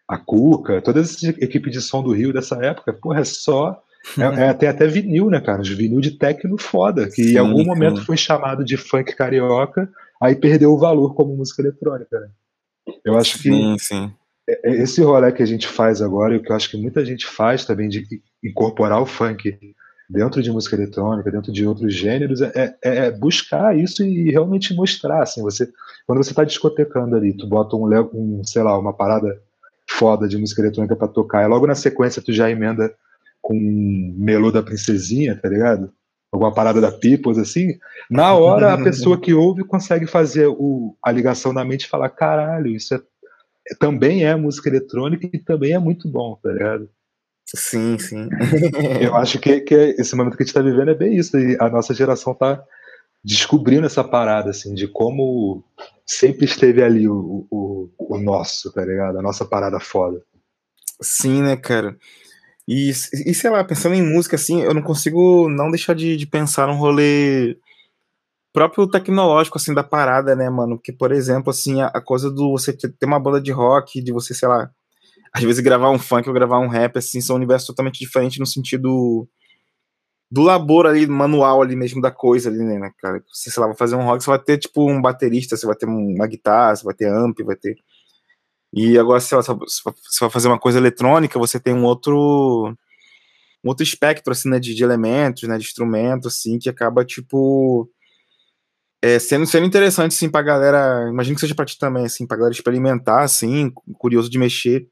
[0.09, 3.83] a Cuca, toda essa equipe de som do Rio dessa época, porra, é só.
[4.19, 5.63] É, é, tem até vinil, né, cara?
[5.63, 9.89] Os vinil de techno foda, que sim, em algum momento foi chamado de funk carioca,
[10.21, 12.29] aí perdeu o valor como música eletrônica, né?
[13.05, 14.13] Eu acho que sim, sim.
[14.49, 16.77] É, é esse rolê que a gente faz agora, e o que eu acho que
[16.77, 18.05] muita gente faz também, de
[18.43, 19.57] incorporar o funk
[20.09, 24.75] dentro de música eletrônica, dentro de outros gêneros, é, é, é buscar isso e realmente
[24.75, 25.23] mostrar.
[25.23, 25.69] Assim, você,
[26.07, 29.41] quando você está discotecando ali, tu bota um, um, sei lá, uma parada
[29.89, 32.95] foda de música eletrônica para tocar, e logo na sequência tu já emenda
[33.41, 35.93] com um melô da princesinha, tá ligado?
[36.33, 37.79] alguma parada da Peoples, assim,
[38.11, 42.09] na hora a pessoa que ouve consegue fazer o, a ligação na mente e falar:
[42.09, 43.01] caralho, isso é,
[43.69, 46.89] é, também é música eletrônica e também é muito bom, tá ligado?
[47.47, 48.29] Sim, sim.
[49.01, 51.57] Eu acho que, que esse momento que a gente tá vivendo é bem isso, e
[51.61, 52.63] a nossa geração tá
[53.25, 55.63] descobrindo essa parada, assim, de como
[56.07, 59.19] sempre esteve ali o, o, o nosso, tá ligado?
[59.19, 60.23] A nossa parada foda.
[61.01, 61.97] Sim, né, cara?
[62.67, 66.27] E, e sei lá, pensando em música, assim, eu não consigo não deixar de, de
[66.27, 67.57] pensar num rolê
[68.53, 70.77] próprio tecnológico, assim, da parada, né, mano?
[70.77, 74.13] Porque, por exemplo, assim, a, a, coisa do você ter uma banda de rock, de
[74.13, 74.71] você, sei lá,
[75.33, 78.47] às vezes gravar um funk ou gravar um rap, assim, são universos totalmente diferentes no
[78.47, 79.29] sentido
[80.31, 83.23] do labor ali, manual ali mesmo da coisa ali, né, cara?
[83.33, 85.77] Você, sei lá, vai fazer um rock, você vai ter, tipo, um baterista, você vai
[85.77, 87.77] ter uma guitarra, você vai ter amp, vai ter
[88.73, 89.53] e agora, se você
[90.21, 92.75] vai fazer uma coisa eletrônica, você tem um outro
[93.65, 97.89] um outro espectro assim, né, de, de elementos, né, de instrumentos, assim, que acaba tipo
[99.01, 102.37] é, sendo, sendo interessante assim pra galera, imagino que seja pra ti também, assim, pra
[102.37, 104.87] galera experimentar, assim, curioso de mexer.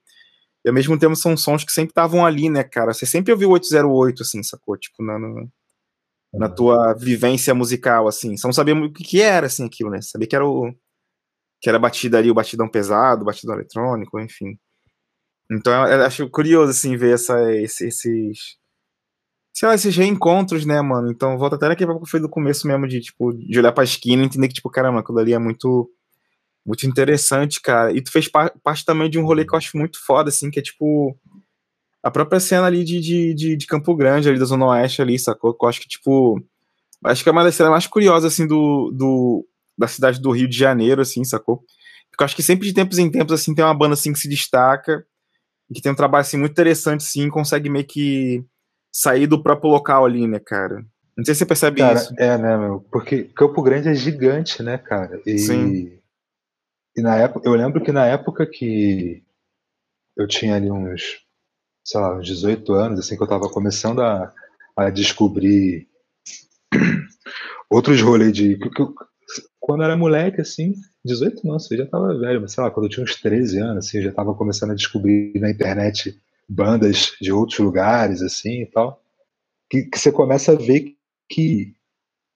[0.70, 2.94] Ao mesmo tempo são sons que sempre estavam ali, né, cara?
[2.94, 4.76] Você sempre ouviu 808, assim, sacou?
[4.76, 5.28] Tipo, na, na,
[6.33, 6.54] na uhum.
[6.54, 8.37] tua vivência musical, assim.
[8.37, 10.00] Só não sabia o que, que era, assim, aquilo, né?
[10.00, 10.72] Sabia que era o,
[11.61, 14.59] que era batida ali, o batidão pesado, o batidão eletrônico, enfim.
[15.50, 18.00] Então eu, acho curioso, assim, ver essa, esses,
[19.52, 21.11] sei lá, esses reencontros, né, mano?
[21.11, 23.85] Então volta até naquele papo que foi do começo mesmo, de, tipo, de olhar pra
[23.85, 25.90] esquina e entender que, tipo, caramba, aquilo ali é muito,
[26.64, 27.92] muito interessante, cara.
[27.92, 30.51] E tu fez par parte também de um rolê que eu acho muito foda, assim,
[30.51, 31.16] que é, tipo,
[32.03, 35.18] a própria cena ali de, de, de, de Campo Grande, ali da Zona Oeste ali,
[35.18, 35.55] sacou?
[35.55, 36.42] Que eu acho que, tipo,
[37.05, 39.46] acho que é uma das cenas mais curiosas, assim, do, do
[39.77, 41.64] da cidade do Rio de Janeiro, assim, sacou?
[42.11, 44.18] Porque eu acho que sempre de tempos em tempos, assim, tem uma banda assim que
[44.18, 45.07] se destaca
[45.70, 48.44] E que tem um trabalho assim, muito interessante, sim, consegue meio que
[48.92, 50.85] sair do próprio local ali, né, cara?
[51.16, 52.14] Não sei se você percebe cara, isso.
[52.18, 52.81] É, né, meu?
[52.90, 55.20] Porque Campo Grande é gigante, né, cara?
[55.25, 55.99] E, Sim.
[56.96, 59.22] E na época, eu lembro que na época que
[60.16, 61.20] eu tinha ali uns,
[61.85, 64.33] sei lá, uns 18 anos, assim, que eu tava começando a,
[64.76, 65.88] a descobrir
[67.70, 68.59] outros rolês de.
[68.79, 68.94] eu-
[69.61, 70.74] quando eu era moleque, assim,
[71.05, 73.87] 18 não, você já tava velho, mas sei lá, quando eu tinha uns 13 anos,
[73.87, 78.66] assim, eu já tava começando a descobrir na internet bandas de outros lugares, assim e
[78.66, 79.03] tal.
[79.70, 80.94] Que, que você começa a ver
[81.31, 81.74] que.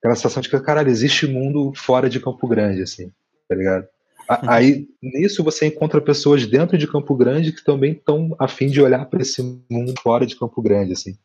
[0.00, 3.12] aquela sensação de que, caralho, existe mundo fora de Campo Grande, assim,
[3.48, 3.88] tá ligado?
[4.28, 8.80] Aí, nisso, você encontra pessoas dentro de Campo Grande que também estão a fim de
[8.80, 11.16] olhar para esse mundo fora de Campo Grande, assim.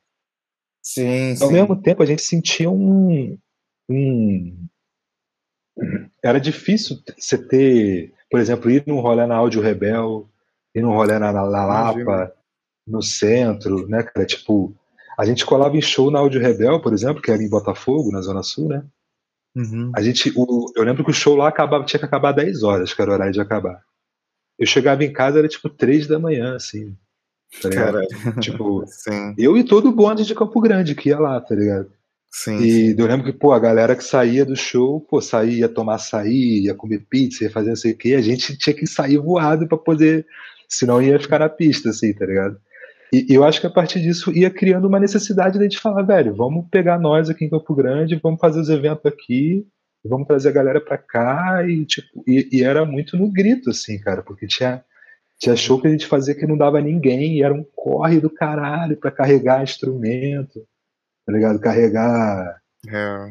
[0.82, 1.54] Sim, Ao sim.
[1.54, 3.38] mesmo tempo, a gente sentia um,
[3.90, 4.68] um-
[6.24, 10.28] Era difícil você ter, por exemplo, ir num rolê na Áudio Rebel,
[10.76, 12.34] ir num rolê na, na Lapa, Imagina.
[12.88, 14.26] no centro, né, cara?
[14.26, 14.74] Tipo,
[15.18, 18.22] a gente colava em show na Áudio Rebel, por exemplo, que era em Botafogo, na
[18.22, 18.84] Zona Sul, né?
[19.60, 19.92] Uhum.
[19.96, 22.94] A gente, o- eu lembro que o show lá acabava, tinha que acabar 10 horas,
[22.94, 23.82] que era o horário de acabar.
[24.58, 26.96] Eu chegava em casa, era tipo 3 da manhã, assim.
[27.62, 27.70] Tá?
[27.70, 28.08] Caralho.
[28.40, 31.92] Tipo, Sim, eu e todo o bonde de Campo Grande que ia lá, tá ligado?
[32.32, 32.60] sim.
[32.62, 36.66] E eu lembro que, pô, a galera que saía do show, pô, saía, tomar açaí,
[36.66, 39.68] ia comer pizza, ia fazer não sei o quê, a gente tinha que sair voado
[39.68, 40.28] pra poder,
[40.68, 42.60] senão ia ficar na pista, assim, tá ligado?
[43.14, 46.04] E e eu acho que a partir disso ia criando uma necessidade de gente falar,
[46.04, 49.66] velho, vamos pegar nós aqui em Campo Grande, vamos fazer os eventos aqui,
[50.06, 54.00] vamos trazer a galera pra cá, e tipo, e, e era muito no grito, assim,
[54.00, 54.84] cara, porque tinha,
[55.40, 58.30] tinha show que a gente fazia que não dava ninguém, e era um corre do
[58.30, 60.66] caralho pra carregar instrumento,
[61.26, 61.60] tá ligado?
[61.60, 63.30] Carregar É.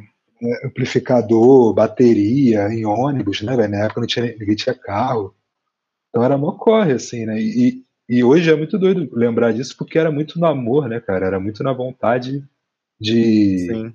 [0.67, 3.71] amplificador, bateria em ônibus, né, velho?
[3.71, 5.35] Na época não tinha, ninguém tinha carro.
[6.11, 7.41] Então era mó corre, assim, né?
[7.41, 11.27] E, e hoje é muito doido lembrar disso, porque era muito no amor, né, cara?
[11.27, 12.43] Era muito na vontade
[12.99, 13.95] de, Sim.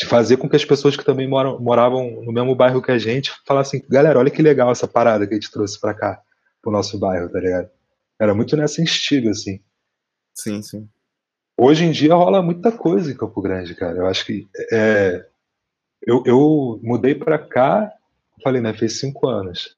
[0.00, 2.98] de fazer com que as pessoas que também moram, moravam no mesmo bairro que a
[2.98, 6.20] gente falassem, galera, olha que legal essa parada que a gente trouxe pra cá,
[6.60, 7.70] pro nosso bairro, tá ligado?
[8.20, 9.60] Era muito nessa instiga, assim.
[10.34, 10.88] Sim, sim.
[11.56, 13.98] Hoje em dia rola muita coisa em Campo Grande, cara.
[13.98, 15.24] Eu acho que é,
[16.04, 17.92] eu, eu mudei pra cá,
[18.42, 18.72] falei, né?
[18.74, 19.76] Fez cinco anos.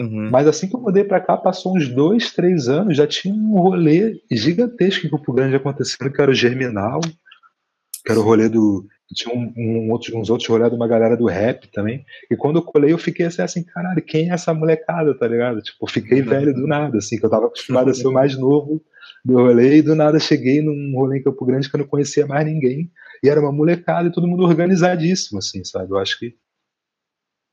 [0.00, 0.30] Uhum.
[0.30, 3.58] Mas assim que eu mudei pra cá, passou uns dois, três anos, já tinha um
[3.60, 8.86] rolê gigantesco em Campo Grande acontecendo, que era o Germinal, que era o rolê do.
[9.14, 12.04] Tinha um, um outro- uns outros rolês de uma galera do rap também.
[12.30, 15.60] E quando eu colei, eu fiquei assim, assim, caralho, quem é essa molecada, tá ligado?
[15.62, 16.28] Tipo, eu fiquei Uhum.
[16.28, 18.82] velho do nada, assim, que eu tava acostumado a ser o mais novo
[19.24, 22.26] do rolê, e do nada cheguei num rolê em Campo Grande que eu não conhecia
[22.26, 22.90] mais ninguém.
[23.24, 25.90] E era uma molecada e todo mundo organizadíssimo, assim, sabe?
[25.90, 26.34] Eu acho que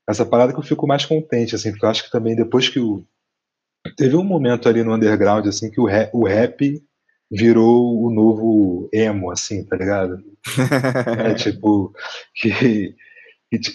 [0.08, 2.78] essa parada que eu fico mais contente, assim, porque eu acho que também depois que
[2.78, 3.04] o.
[3.96, 6.82] Teve um momento ali no underground, assim, que o rap, o rap
[7.30, 10.22] virou o novo emo, assim, tá ligado?
[11.18, 11.92] É, tipo,
[12.34, 12.94] que,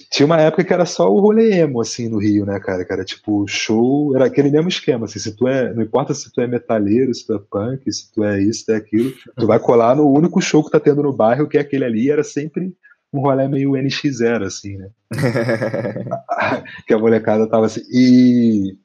[0.09, 2.83] tinha uma época que era só o rolê emo, assim, no Rio, né, cara?
[2.85, 6.31] Que era tipo, show, era aquele mesmo esquema, assim, se tu é, não importa se
[6.31, 9.13] tu é metaleiro, se tu é punk, se tu é isso, se tu é aquilo,
[9.37, 12.09] tu vai colar no único show que tá tendo no bairro, que é aquele ali,
[12.09, 12.73] era sempre
[13.13, 14.89] um rolê meio NX0, assim, né?
[16.87, 17.81] que a molecada tava assim.
[17.91, 18.77] E,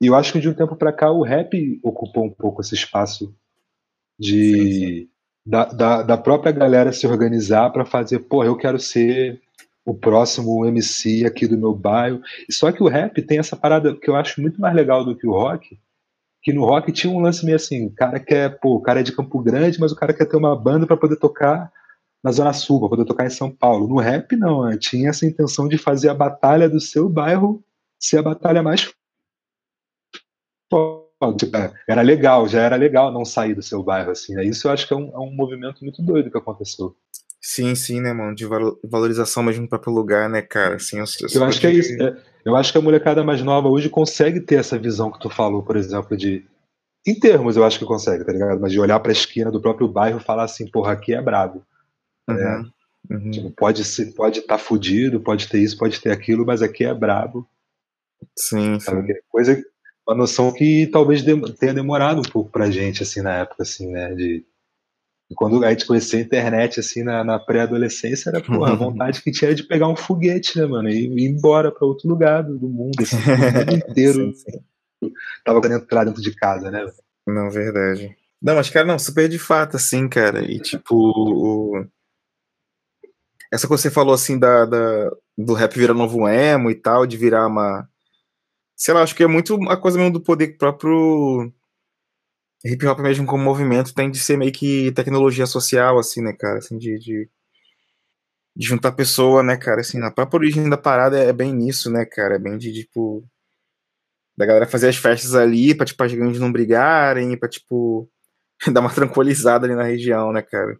[0.00, 2.74] e eu acho que de um tempo pra cá o rap ocupou um pouco esse
[2.74, 3.34] espaço
[4.18, 5.08] de
[5.44, 9.40] Da, da, da própria galera se organizar pra fazer, pô, eu quero ser
[9.84, 12.20] o próximo MC aqui do meu bairro.
[12.48, 15.16] E só que o rap tem essa parada que eu acho muito mais legal do
[15.16, 15.76] que o rock,
[16.42, 19.02] que no rock tinha um lance meio assim, o cara quer, pô, o cara é
[19.02, 21.70] de Campo Grande, mas o cara quer ter uma banda pra poder tocar
[22.22, 23.88] na Zona Sul, pra poder tocar em São Paulo.
[23.88, 24.76] No rap, não, né?
[24.78, 27.62] tinha essa intenção de fazer a batalha do seu bairro
[27.98, 28.92] ser a batalha mais
[30.70, 31.02] foda.
[31.36, 31.56] Tipo,
[31.88, 34.44] Era legal, já era legal não sair do seu bairro, assim, né?
[34.44, 36.96] Isso eu acho que é um, é um movimento muito doido que aconteceu.
[37.40, 38.34] Sim, sim, né, mano?
[38.34, 40.76] De valo- valorização mesmo do próprio lugar, né, cara?
[40.76, 41.04] Assim, eu,
[41.34, 42.00] Eu acho que é isso.
[42.02, 42.16] é.
[42.44, 45.62] eu acho que a molecada mais nova hoje consegue ter essa visão que tu falou,
[45.62, 46.44] por exemplo, de.
[47.06, 48.60] Em termos, eu acho que consegue, tá ligado?
[48.60, 51.64] Mas de olhar pra esquina do próprio bairro e falar assim, porra, aqui é brabo.
[52.28, 52.70] Uhum,
[53.10, 53.30] uhum.
[53.30, 57.48] Tipo, pode estar fudido, pode ter isso, pode ter aquilo, mas aqui é brabo.
[58.36, 59.02] Sim, sim.
[59.04, 59.62] Que Coisa,
[60.06, 61.22] uma noção que talvez
[61.58, 64.14] tenha demorado um pouco pra gente, assim, na época, assim, né?
[64.14, 64.44] De,
[65.34, 69.30] quando a gente conhecia a internet, assim, na, na pré-adolescência, era, porra, a vontade que
[69.30, 70.88] tinha era de pegar um foguete, né, mano?
[70.88, 74.60] E ir embora pra outro lugar do do mundo, assim, o mundo inteiro Sim,
[75.00, 75.12] sim.
[75.44, 76.84] tava querendo entrar dentro de casa, né?
[77.26, 78.16] Não, verdade.
[78.40, 80.42] Não, mas, cara, não, super de fato, assim, cara.
[80.44, 81.86] E, tipo, o...
[83.52, 87.06] essa coisa que você falou, assim, da, da- do rap virar novo emo e tal,
[87.06, 87.88] de virar uma.
[88.76, 91.52] Sei lá, acho que é muito a coisa mesmo do poder próprio
[92.64, 96.58] hip hop mesmo como movimento tem de ser meio que tecnologia social, assim, né, cara?
[96.58, 97.28] Assim, de, de,
[98.56, 99.80] de juntar pessoa, né, cara?
[99.82, 102.36] Assim, a própria origem da parada é bem nisso, né, cara?
[102.36, 103.22] É bem de, tipo,
[104.36, 108.08] da galera fazer as festas ali pra, tipo, as gangues não brigarem, pra, tipo,
[108.72, 110.78] dar uma tranquilizada ali na região, né, cara?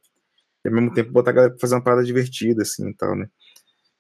[0.64, 3.16] E ao mesmo tempo botar a galera pra fazer uma parada divertida, assim, e tal,
[3.16, 3.26] né?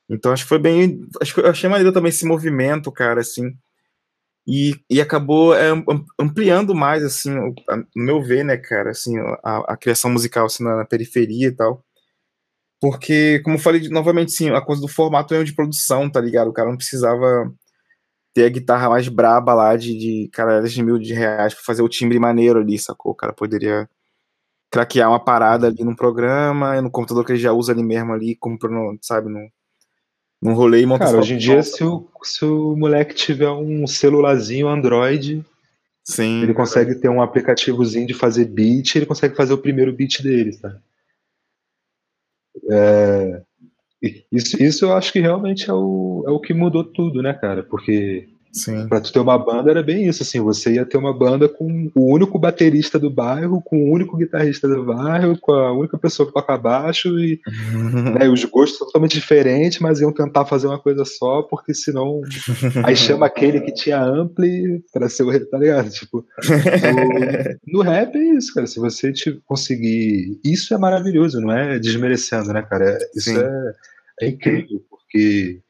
[0.08, 1.00] Então acho que foi bem.
[1.20, 3.56] Acho que eu achei maneiro também esse movimento, cara, assim.
[4.46, 5.70] E, e acabou é,
[6.18, 7.54] ampliando mais, assim, no
[7.94, 11.84] meu ver, né, cara, assim, a, a criação musical assim, na, na, periferia e tal.
[12.80, 16.48] Porque, como eu falei novamente, sim, a coisa do formato é de produção, tá ligado?
[16.50, 17.52] O cara não precisava
[18.34, 21.82] ter a guitarra mais braba lá de, de caralhas de mil de reais pra fazer
[21.82, 23.12] o timbre maneiro ali, sacou?
[23.12, 23.88] O cara poderia
[24.72, 28.34] craquear uma parada ali no programa, no computador que ele já usa ali mesmo ali,
[28.34, 29.38] comprando, sabe, no,
[30.42, 33.86] num rolê e monta Cara, hoje em dia, se o, se o moleque tiver um
[33.86, 35.44] celularzinho Android,
[36.02, 40.22] Sim, ele consegue ter um aplicativozinho de fazer beat, ele consegue fazer o primeiro beat
[40.22, 40.74] dele, tá?
[42.70, 43.42] É,
[44.32, 47.62] isso, isso eu acho que realmente é o, é o que mudou tudo, né, cara?
[47.62, 48.86] Porque Sim.
[48.86, 51.90] Pra tu ter uma banda era bem isso, assim, você ia ter uma banda com
[51.94, 56.26] o único baterista do bairro, com o único guitarrista do bairro, com a única pessoa
[56.26, 57.40] que toca baixo e
[58.18, 62.20] né, os gostos totalmente diferentes, mas iam tentar fazer uma coisa só, porque senão
[62.84, 65.88] aí chama aquele que tinha ampli para ser o tá ligado?
[65.88, 66.22] Tipo,
[67.64, 71.78] no, no, rap é isso, cara, se você te conseguir, isso é maravilhoso, não é
[71.78, 72.90] desmerecendo, né, cara?
[72.90, 73.72] É, isso é,
[74.20, 75.62] é incrível, porque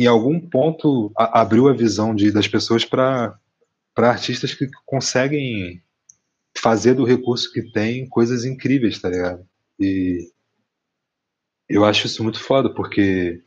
[0.00, 3.38] em algum ponto a, abriu a visão de, das pessoas para
[3.98, 5.82] artistas que conseguem
[6.56, 9.46] fazer do recurso que tem coisas incríveis, tá ligado?
[9.78, 10.30] E
[11.68, 13.42] eu acho isso muito foda, porque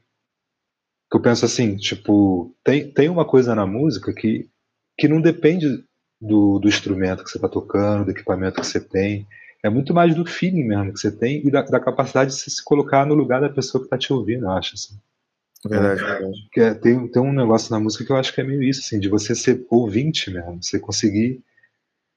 [1.12, 4.48] eu penso assim, tipo, tem, tem uma coisa na música que,
[4.96, 5.84] que não depende
[6.22, 9.28] do, do instrumento que você tá tocando, do equipamento que você tem.
[9.64, 12.64] É muito mais do feeling mesmo que você tem e da, da capacidade de se
[12.64, 14.76] colocar no lugar da pessoa que tá te ouvindo, eu acho.
[14.76, 15.00] Assim.
[15.66, 16.02] Verdade,
[16.58, 16.62] é.
[16.62, 19.00] É, tem, tem um negócio na música que eu acho que é meio isso, assim,
[19.00, 21.42] de você ser ouvinte mesmo, você conseguir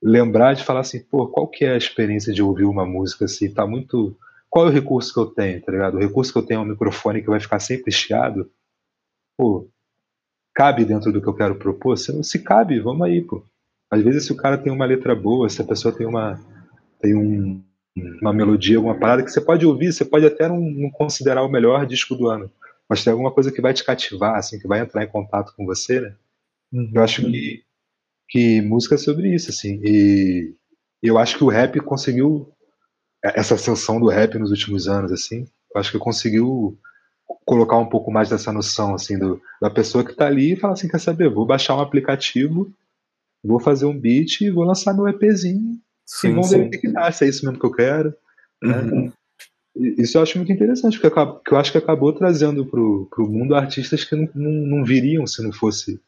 [0.03, 3.53] lembrar de falar assim, pô, qual que é a experiência de ouvir uma música assim,
[3.53, 4.17] tá muito...
[4.51, 5.97] Qual é o recurso que eu tenho, tá ligado?
[5.97, 8.51] O recurso que eu tenho é um microfone que vai ficar sempre chiado,
[9.37, 9.69] pô,
[10.55, 11.97] cabe dentro do que eu quero propor?
[11.99, 13.45] Se, se cabe, vamos aí, pô.
[13.91, 16.41] Às vezes se o cara tem uma letra boa, se a pessoa tem uma
[17.01, 17.63] tem um,
[18.21, 21.49] uma melodia, alguma parada que você pode ouvir, você pode até não, não considerar o
[21.49, 22.51] melhor disco do ano
[22.89, 25.65] mas tem alguma coisa que vai te cativar, assim, que vai entrar em contato com
[25.65, 26.15] você, né?
[26.73, 26.91] Uhum.
[26.95, 27.65] Eu acho que,
[28.29, 30.55] que música é sobre isso, assim, e
[31.03, 32.53] eu acho que o rap conseguiu
[33.23, 36.79] essa ascensão do rap nos últimos anos, assim, eu acho que conseguiu
[37.45, 40.75] colocar um pouco mais dessa noção, assim, do, da pessoa que tá ali e fala
[40.75, 42.73] assim, quer saber, vou baixar um aplicativo,
[43.43, 46.89] vou fazer um beat e vou lançar meu EPzinho, sim, e vamos ver o que
[46.89, 48.15] dá, se é isso mesmo que eu quero,
[48.63, 48.81] né?
[48.81, 49.13] Uhum.
[49.99, 54.05] Isso eu acho muito interessante, porque eu, acho que acabou trazendo para o mundo artistas
[54.05, 56.01] que não, não, não, viriam se não fosse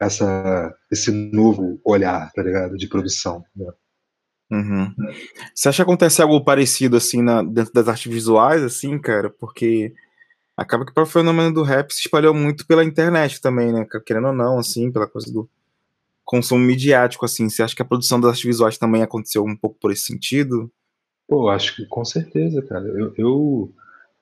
[0.00, 3.44] essa, esse novo olhar, tá ligado, de produção.
[3.54, 3.70] Né?
[4.50, 4.94] Uhum.
[5.54, 9.30] Você acha que acontece algo parecido assim na, dentro das artes visuais, assim, cara?
[9.30, 9.94] Porque
[10.56, 13.86] acaba que o fenômeno do rap se espalhou muito pela internet também, né?
[14.04, 15.48] Querendo ou não, assim, pela coisa do
[16.24, 17.48] consumo midiático, assim.
[17.48, 20.68] Você acha que a produção das artes visuais também aconteceu um pouco por esse sentido?
[21.28, 22.88] Pô, acho que com certeza, cara.
[22.88, 23.72] Eu, eu,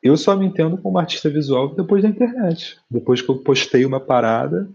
[0.02, 2.78] eu só me entendo como artista visual depois da internet.
[2.90, 4.68] Depois que eu postei uma parada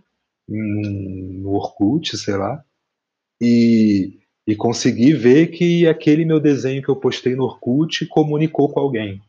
[0.48, 2.64] no Orkut, sei lá,
[3.40, 8.80] e, e consegui ver que aquele meu desenho que eu postei no Orkut comunicou com
[8.80, 9.22] alguém,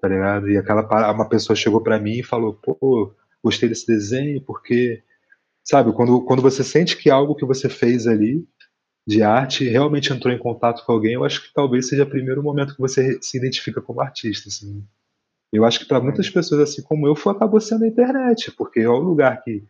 [0.00, 0.48] tá ligado?
[0.50, 5.02] E aquela uma pessoa chegou para mim e falou, pô, gostei desse desenho porque,
[5.64, 8.46] sabe, quando, quando você sente que algo que você fez ali
[9.10, 12.42] de arte realmente entrou em contato com alguém, eu acho que talvez seja o primeiro
[12.42, 14.48] momento que você se identifica como artista.
[14.48, 14.84] Assim.
[15.52, 16.32] Eu acho que para muitas uhum.
[16.32, 19.64] pessoas, assim como eu, foi, acabou sendo a internet, porque é o lugar que.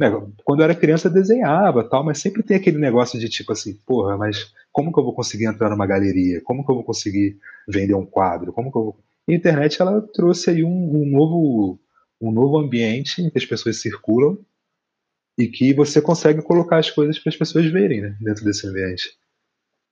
[0.00, 0.10] Né,
[0.44, 3.74] quando eu era criança, eu desenhava tal, mas sempre tem aquele negócio de tipo assim,
[3.84, 6.40] porra, mas como que eu vou conseguir entrar numa galeria?
[6.42, 7.36] Como que eu vou conseguir
[7.68, 8.52] vender um quadro?
[8.52, 8.96] Como que eu vou...
[9.28, 11.80] a internet ela trouxe aí um, um novo
[12.20, 14.38] um novo ambiente em que as pessoas circulam
[15.38, 19.16] e que você consegue colocar as coisas para as pessoas verem né, dentro desse ambiente.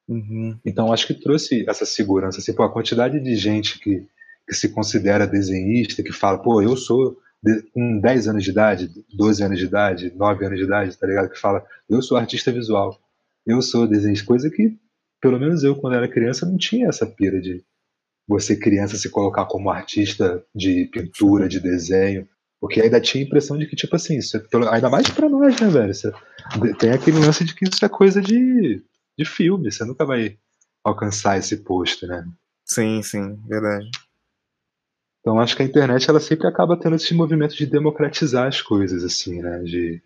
[0.09, 0.59] Uhum.
[0.65, 2.39] Então acho que trouxe essa segurança.
[2.39, 4.07] Assim, pô, a quantidade de gente que,
[4.47, 8.91] que se considera desenhista, que fala, pô, eu sou de, com 10 anos de idade,
[9.15, 11.31] 12 anos de idade, 9 anos de idade, tá ligado?
[11.31, 12.99] Que fala, eu sou artista visual,
[13.47, 14.77] eu sou desenhista, coisa que,
[15.21, 17.65] pelo menos eu, quando era criança, não tinha essa pira de
[18.29, 22.29] você, criança, se colocar como artista de pintura, de desenho.
[22.67, 24.43] Porque ainda tinha a impressão de que, tipo assim, isso é,
[24.73, 25.93] ainda mais pra nós, né, velho?
[25.93, 26.13] Isso é,
[26.77, 28.83] tem aquele lance de que isso é coisa de.
[29.17, 30.37] de filme, você nunca vai
[30.83, 32.27] alcançar esse posto, né?
[32.65, 33.89] Sim, sim, verdade.
[35.21, 39.05] Então acho que a internet ela sempre acaba tendo esse movimento de democratizar as coisas,
[39.05, 39.61] assim, né?
[39.63, 40.03] De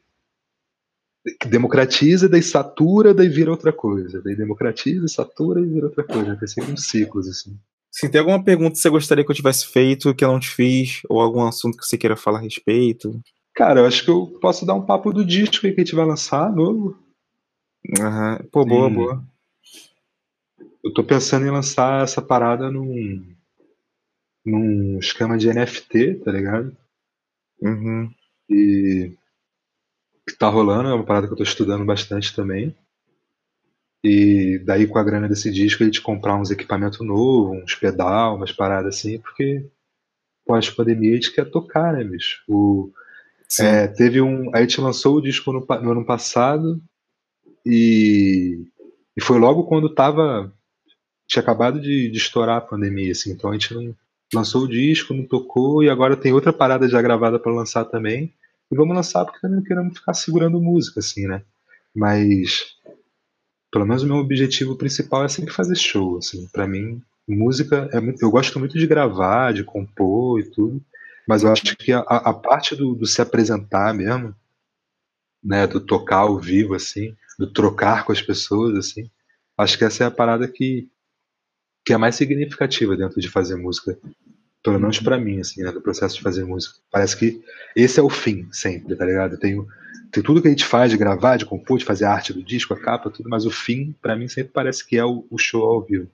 [1.47, 4.21] democratiza, daí satura, daí vira outra coisa.
[4.21, 6.37] Daí democratiza, satura e vira outra coisa.
[6.37, 7.59] Tem sempre uns ciclos, assim.
[7.91, 10.49] Se tem alguma pergunta que você gostaria que eu tivesse feito, que eu não te
[10.49, 13.21] fiz, ou algum assunto que você queira falar a respeito.
[13.55, 15.97] Cara, eu acho que eu posso dar um papo do disco aí que a gente
[15.97, 16.97] vai lançar, novo.
[17.85, 18.49] Uhum.
[18.53, 18.95] Pô, boa, e...
[18.95, 19.25] boa.
[20.85, 23.35] Eu tô pensando em lançar essa parada num,
[24.45, 26.75] num esquema de NFT, tá ligado?
[27.61, 28.11] Uhum.
[28.49, 29.13] E
[30.27, 32.75] que tá rolando, é uma parada que eu tô estudando bastante também.
[34.03, 38.37] E daí com a grana desse disco a gente comprar uns equipamentos novos, uns pedal,
[38.37, 39.67] umas paradas assim, porque
[40.47, 42.43] pós-pandemia a gente quer tocar, né, bicho?
[42.49, 42.91] O,
[43.59, 44.55] é, teve um.
[44.55, 46.81] A gente lançou o disco no, no ano passado
[47.67, 48.65] e,
[49.17, 50.53] e, foi logo quando tava.
[51.29, 53.95] Tinha acabado de, de, estourar a pandemia, assim, então a gente não
[54.35, 58.35] lançou o disco, não tocou, e agora tem outra parada já gravada para lançar também.
[58.71, 61.43] E vamos lançar porque também não queremos ficar segurando música, assim, né?
[61.95, 62.77] Mas
[63.71, 66.49] pelo menos o meu objetivo principal é sempre fazer show, assim.
[66.49, 70.83] Para mim, música é muito, eu gosto muito de gravar, de compor e tudo,
[71.27, 74.35] mas eu acho que a, a parte do, do, se apresentar mesmo,
[75.43, 79.11] né, do tocar ao vivo assim, do trocar com as pessoas assim,
[79.57, 80.89] acho que essa é a parada que
[81.83, 83.99] que é mais significativa dentro de fazer música
[84.63, 86.79] pelo menos para mim, assim, né, do processo de fazer música.
[86.91, 87.43] Parece que
[87.75, 89.39] esse é o fim, sempre, tá ligado?
[89.39, 89.65] Tem,
[90.11, 92.43] tem tudo que a gente faz de gravar, de compor, de fazer a arte do
[92.43, 95.39] disco, a capa, tudo, mas o fim, para mim, sempre parece que é o, o,
[95.39, 96.09] show ao vivo.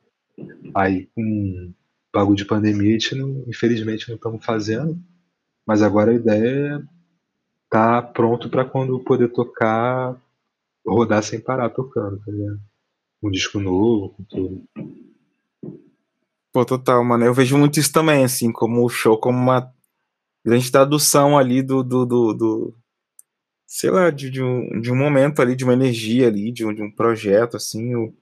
[0.75, 1.73] Aí, com
[2.13, 4.99] bagulho de pandemia, a gente, não, infelizmente, não estamos fazendo,
[5.67, 6.97] mas agora a ideia é
[7.69, 10.17] tá pronto para quando poder tocar,
[10.87, 12.61] rodar sem parar tocando, tá ligado?
[13.23, 14.63] Um disco novo, com tudo.
[16.53, 17.25] Pô, total, mano.
[17.25, 19.73] Eu vejo muito isso também, assim, como o show, como uma
[20.45, 22.75] grande tradução ali do, do, do, do
[23.67, 26.73] sei lá, de, de, um, de um momento ali, de uma energia ali, de um,
[26.75, 27.95] de um projeto, assim.
[27.97, 28.15] O,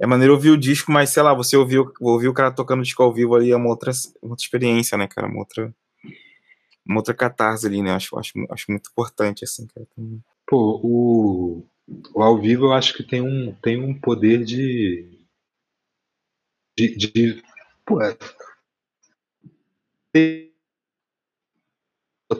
[0.00, 3.02] é maneiro ouvir o disco, mas sei lá, você ouviu, ouvir o cara tocando disco
[3.02, 5.26] ao vivo ali é uma outra, uma outra experiência, né, cara?
[5.28, 5.74] Uma outra,
[6.86, 7.92] uma outra catarse ali, né?
[7.92, 9.86] Acho, acho, acho muito importante, assim, cara.
[10.46, 11.66] Pô, o,
[12.14, 15.08] o ao vivo eu acho que tem um, tem um poder de,
[16.76, 17.42] de, de
[17.84, 18.16] pô, é,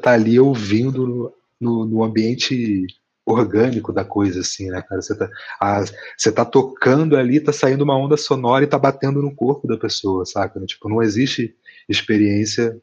[0.01, 2.87] tá ali ouvindo no, no, ambiente
[3.27, 5.03] orgânico da coisa, assim, né, cara?
[5.03, 5.31] Você tá,
[5.61, 5.85] a,
[6.17, 9.77] você tá tocando ali, tá saindo uma onda sonora e tá batendo no corpo da
[9.77, 10.61] pessoa, saca?
[10.65, 11.55] Tipo, não existe
[11.89, 12.81] experiência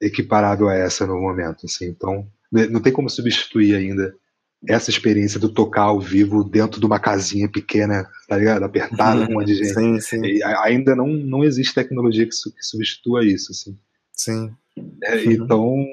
[0.00, 1.86] equiparável a essa no momento, assim.
[1.86, 4.14] Então, não tem como substituir ainda
[4.66, 8.64] essa experiência do tocar ao vivo dentro de uma casinha pequena, tá ligado?
[8.64, 9.74] Apertada com um monte de gente.
[9.74, 10.24] Sim, sim.
[10.24, 13.78] E ainda não, não existe tecnologia que, que substitua isso, assim.
[14.12, 14.50] Sim.
[15.02, 15.32] É, uhum.
[15.32, 15.86] Então,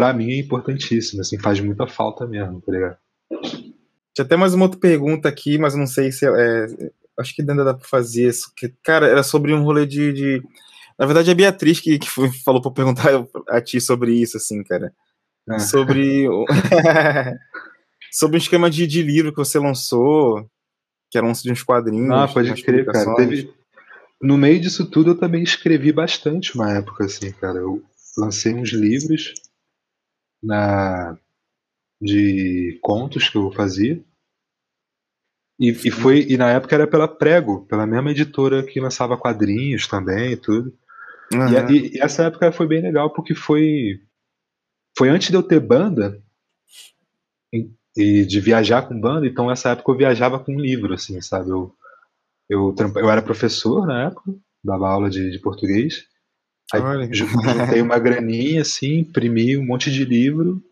[0.00, 2.96] para mim é importantíssimo, assim, faz muita falta mesmo, tá ligado?
[4.14, 6.66] Tinha até mais uma outra pergunta aqui, mas não sei se é,
[7.18, 8.50] acho que ainda dá pra fazer isso.
[8.56, 10.42] Que, cara, era sobre um rolê de, de...
[10.98, 12.08] Na verdade, é a Beatriz que, que
[12.42, 13.10] falou pra perguntar
[13.46, 14.90] a ti sobre isso, assim, cara.
[15.50, 15.58] É.
[15.58, 16.26] Sobre.
[18.10, 20.48] sobre um esquema de, de livro que você lançou,
[21.10, 22.10] que era um de uns quadrinhos.
[22.10, 23.14] Ah, pode crer, cara.
[23.16, 23.52] Teve...
[24.18, 27.58] No meio disso tudo, eu também escrevi bastante uma época, assim, cara.
[27.58, 27.82] Eu
[28.16, 29.34] lancei uns livros
[30.42, 31.16] na
[32.00, 34.02] de contos que eu fazia.
[35.58, 39.86] E, e, foi e na época era pela Prego, pela mesma editora que lançava quadrinhos
[39.86, 40.72] também e tudo.
[41.32, 41.70] Uhum.
[41.70, 44.00] E, e, essa época foi bem legal porque foi
[44.96, 46.20] foi antes de eu ter banda
[47.96, 51.50] e de viajar com banda, então essa época eu viajava com um livro, assim, sabe?
[51.50, 51.74] Eu,
[52.48, 56.06] eu, eu era professor na época, dava aula de, de português,
[56.72, 60.62] aí juntei uma graninha, assim, imprimi um monte de livro,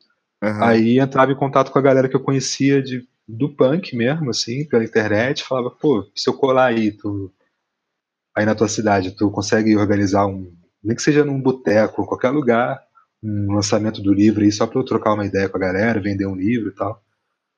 [0.42, 0.62] uhum.
[0.62, 4.64] aí entrava em contato com a galera que eu conhecia de, do punk mesmo, assim,
[4.66, 7.32] pela internet, falava, pô, se eu colar aí, tu,
[8.36, 12.80] aí na tua cidade, tu consegue organizar um, nem que seja num boteco, qualquer lugar,
[13.22, 16.26] um lançamento do livro aí, só para eu trocar uma ideia com a galera, vender
[16.26, 17.02] um livro e tal.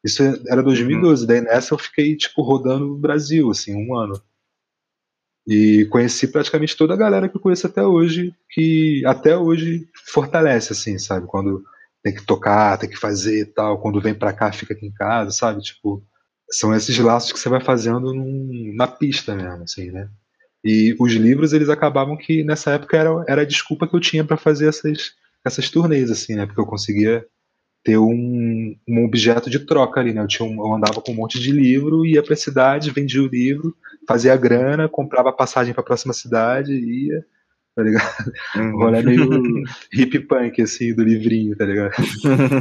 [0.02, 1.28] Isso era 2012, uhum.
[1.28, 4.20] daí nessa eu fiquei, tipo, rodando o Brasil, assim, um ano.
[5.50, 10.72] E conheci praticamente toda a galera que eu conheço até hoje, que até hoje fortalece,
[10.72, 11.26] assim, sabe?
[11.26, 11.64] Quando
[12.04, 14.92] tem que tocar, tem que fazer e tal, quando vem pra cá, fica aqui em
[14.92, 15.60] casa, sabe?
[15.60, 16.04] Tipo,
[16.52, 20.08] são esses laços que você vai fazendo num, na pista mesmo, assim, né?
[20.64, 24.24] E os livros, eles acabavam que nessa época era, era a desculpa que eu tinha
[24.24, 26.46] para fazer essas, essas turnês, assim, né?
[26.46, 27.26] Porque eu conseguia
[27.82, 30.22] ter um, um objeto de troca ali, né?
[30.22, 33.26] Eu, tinha um, eu andava com um monte de livro, ia pra cidade, vendia o
[33.26, 33.74] livro,
[34.10, 37.24] fazia grana, comprava passagem pra próxima cidade e ia,
[37.76, 38.32] tá ligado?
[38.56, 38.74] Uhum.
[38.74, 39.62] Um rolê meio
[39.94, 41.92] hip punk, assim, do livrinho, tá ligado?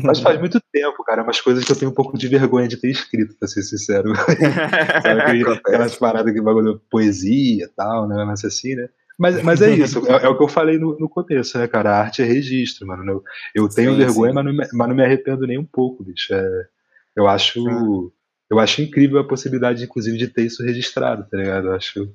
[0.03, 2.77] Mas faz muito tempo, cara, umas coisas que eu tenho um pouco de vergonha de
[2.77, 4.13] ter escrito, pra ser sincero.
[5.01, 8.23] Sabe, aquelas paradas que bagulho poesia e tal, né?
[8.25, 8.87] Mas assim, né?
[9.17, 11.91] Mas, mas é isso, é, é, o que eu falei no, no começo, né, cara?
[11.91, 13.03] A arte é registro, mano.
[13.11, 13.23] Eu,
[13.53, 14.35] eu tenho sim, vergonha, sim.
[14.35, 16.33] Mas, não, mas não me arrependo nem um pouco, bicho.
[16.33, 16.67] É,
[17.15, 18.13] eu acho.
[18.49, 21.67] Eu acho incrível a possibilidade, inclusive, de ter isso registrado, tá ligado?
[21.67, 22.11] Eu acho,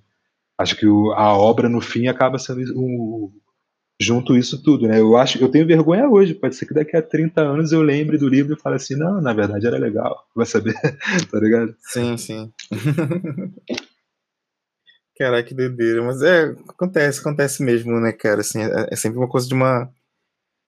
[0.59, 3.33] acho que o, a obra, no fim, acaba sendo um,
[4.01, 5.01] junto isso tudo, né?
[5.01, 8.19] Eu acho, eu tenho vergonha hoje, pode ser que daqui a 30 anos eu lembre
[8.19, 10.75] do livro e fale assim, não, na verdade era legal, vai saber,
[11.31, 11.75] tá ligado?
[11.81, 12.53] Sim, sim.
[15.17, 16.03] Caraca, que doideira.
[16.03, 18.41] Mas é, acontece, acontece mesmo, né, cara?
[18.41, 19.89] Assim, é, é sempre uma coisa de uma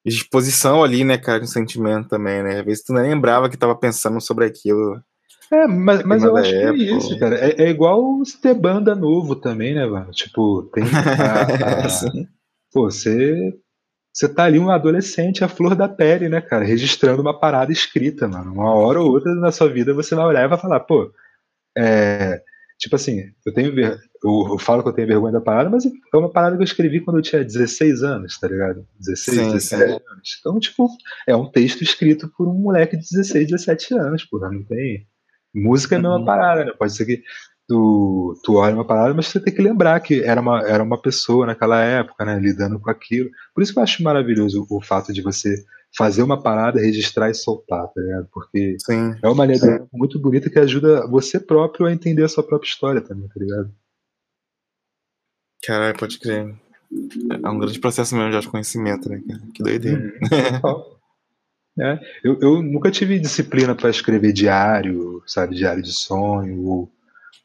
[0.07, 2.61] disposição ali, né, cara, um sentimento também, né?
[2.61, 5.03] Às vezes tu nem lembrava que tava pensando sobre aquilo.
[5.53, 6.75] É, mas, mas eu acho época.
[6.75, 7.37] que é isso, cara.
[7.37, 10.11] É, é igual ter banda novo também, né, mano?
[10.11, 10.85] Tipo, tem.
[10.85, 11.89] A, a...
[12.73, 13.53] Pô, você.
[14.13, 16.65] Você tá ali um adolescente, a flor da pele, né, cara?
[16.65, 18.51] Registrando uma parada escrita, mano.
[18.51, 21.13] Uma hora ou outra na sua vida você vai olhar e vai falar, pô,
[21.77, 22.41] é
[22.79, 23.99] Tipo assim, eu tenho ver...
[24.23, 26.67] eu, eu, falo que eu tenho vergonha da parada, mas é uma parada que eu
[26.67, 28.87] escrevi quando eu tinha 16 anos, tá ligado?
[28.99, 29.95] 16, sim, 17 sim.
[30.11, 30.37] anos.
[30.39, 30.89] Então, tipo,
[31.27, 35.07] é um texto escrito por um moleque de 16, 17 anos, porra, não tem.
[35.55, 36.25] Música é a mesma uhum.
[36.25, 36.73] parada, né?
[36.79, 37.23] Pode ser que
[37.69, 41.01] tu, tu olha uma parada, mas você tem que lembrar que era uma, era uma
[41.01, 42.39] pessoa naquela época, né?
[42.39, 43.31] Lidando com aquilo.
[43.55, 45.55] Por isso que eu acho maravilhoso o fato de você
[45.97, 48.29] fazer uma parada, registrar e soltar, tá ligado?
[48.33, 49.15] Porque Sim.
[49.23, 53.01] é uma maneira muito bonita que ajuda você próprio a entender a sua própria história
[53.01, 53.75] também, tá ligado?
[55.65, 56.55] Caralho, pode crer.
[57.43, 59.23] É um grande processo mesmo de autoconhecimento, né?
[59.55, 60.01] Que doideira.
[60.01, 60.97] Hum,
[61.81, 66.93] é, eu, eu nunca tive disciplina para escrever diário, sabe, diário de sonho, ou,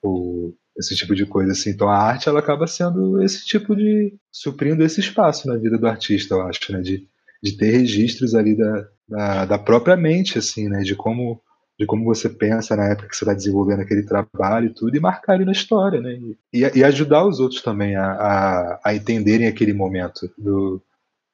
[0.01, 1.71] ou esse tipo de coisa assim.
[1.71, 5.87] Então a arte ela acaba sendo esse tipo de suprindo esse espaço na vida do
[5.87, 6.81] artista, eu acho, né?
[6.81, 7.07] De
[7.41, 10.81] de ter registros ali da, da, da, própria mente, assim, né?
[10.81, 11.41] De como,
[11.79, 14.99] de como você pensa na época que você está desenvolvendo aquele trabalho e tudo, e
[14.99, 16.19] marcar ali na história, né?
[16.53, 20.81] E, e ajudar os outros também a, a, a entenderem aquele momento do,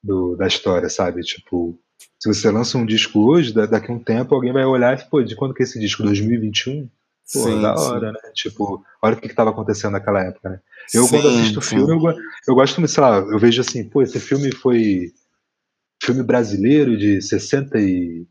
[0.02, 1.20] do, da história, sabe?
[1.22, 1.78] Tipo,
[2.18, 5.22] se você lança um disco hoje, daqui a um tempo alguém vai olhar e, pô,
[5.22, 6.02] de quando que é esse disco?
[6.02, 6.88] 2021?
[7.32, 8.12] Pô, sim, da hora, sim.
[8.12, 8.32] né?
[8.34, 10.60] Tipo, olha o que estava acontecendo naquela época, né?
[10.94, 12.14] Eu, sim, quando assisto o filme, eu,
[12.48, 15.12] eu gosto, sei lá, eu vejo assim, pô, esse filme foi
[16.02, 18.26] filme brasileiro de 60 e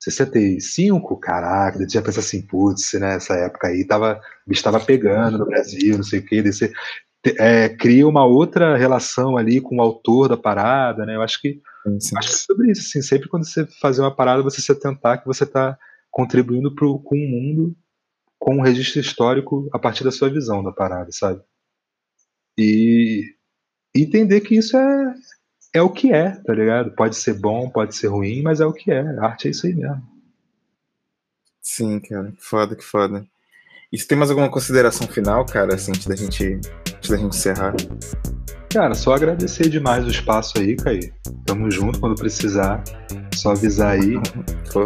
[0.00, 4.80] 65, caraca, eu já pensa assim, putz, nessa né, época aí tava, o bicho tava
[4.80, 6.72] pegando no Brasil, não sei o que, você
[7.36, 11.16] é, cria uma outra relação ali com o autor da parada, né?
[11.16, 11.60] Eu acho que,
[12.00, 14.72] sim, acho que é sobre isso, assim, sempre quando você fazer uma parada, você se
[14.72, 15.78] atentar que você está
[16.10, 17.76] contribuindo pro, com o mundo
[18.38, 21.42] com um registro histórico a partir da sua visão da parada, sabe?
[22.56, 23.34] E
[23.94, 25.14] entender que isso é,
[25.74, 26.92] é o que é, tá ligado?
[26.92, 29.00] Pode ser bom, pode ser ruim, mas é o que é.
[29.18, 30.02] A arte é isso aí mesmo.
[31.60, 32.32] Sim, cara.
[32.32, 33.26] Que foda, que foda.
[33.92, 36.60] E você tem mais alguma consideração final, cara, assim, antes da gente,
[36.94, 37.74] antes da gente encerrar?
[38.70, 41.12] Cara, só agradecer demais o espaço aí, Caí.
[41.46, 42.82] Tamo junto quando precisar.
[43.34, 44.14] Só avisar aí.
[44.70, 44.84] Foi.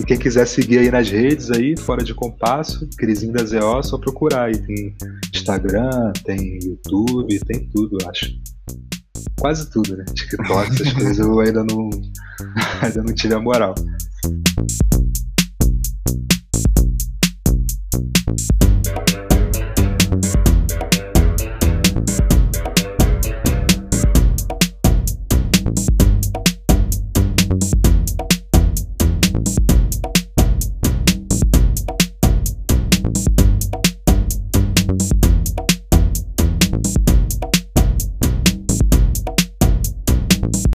[0.00, 3.98] E quem quiser seguir aí nas redes aí, fora de compasso, Crisinho da ZO, só
[3.98, 4.56] procurar aí.
[4.56, 4.96] Tem
[5.34, 8.30] Instagram, tem YouTube, tem tudo, eu acho
[9.38, 10.04] quase tudo, né?
[10.14, 11.90] TikTok, essas coisas eu ainda não,
[12.82, 13.74] ainda não tive a moral.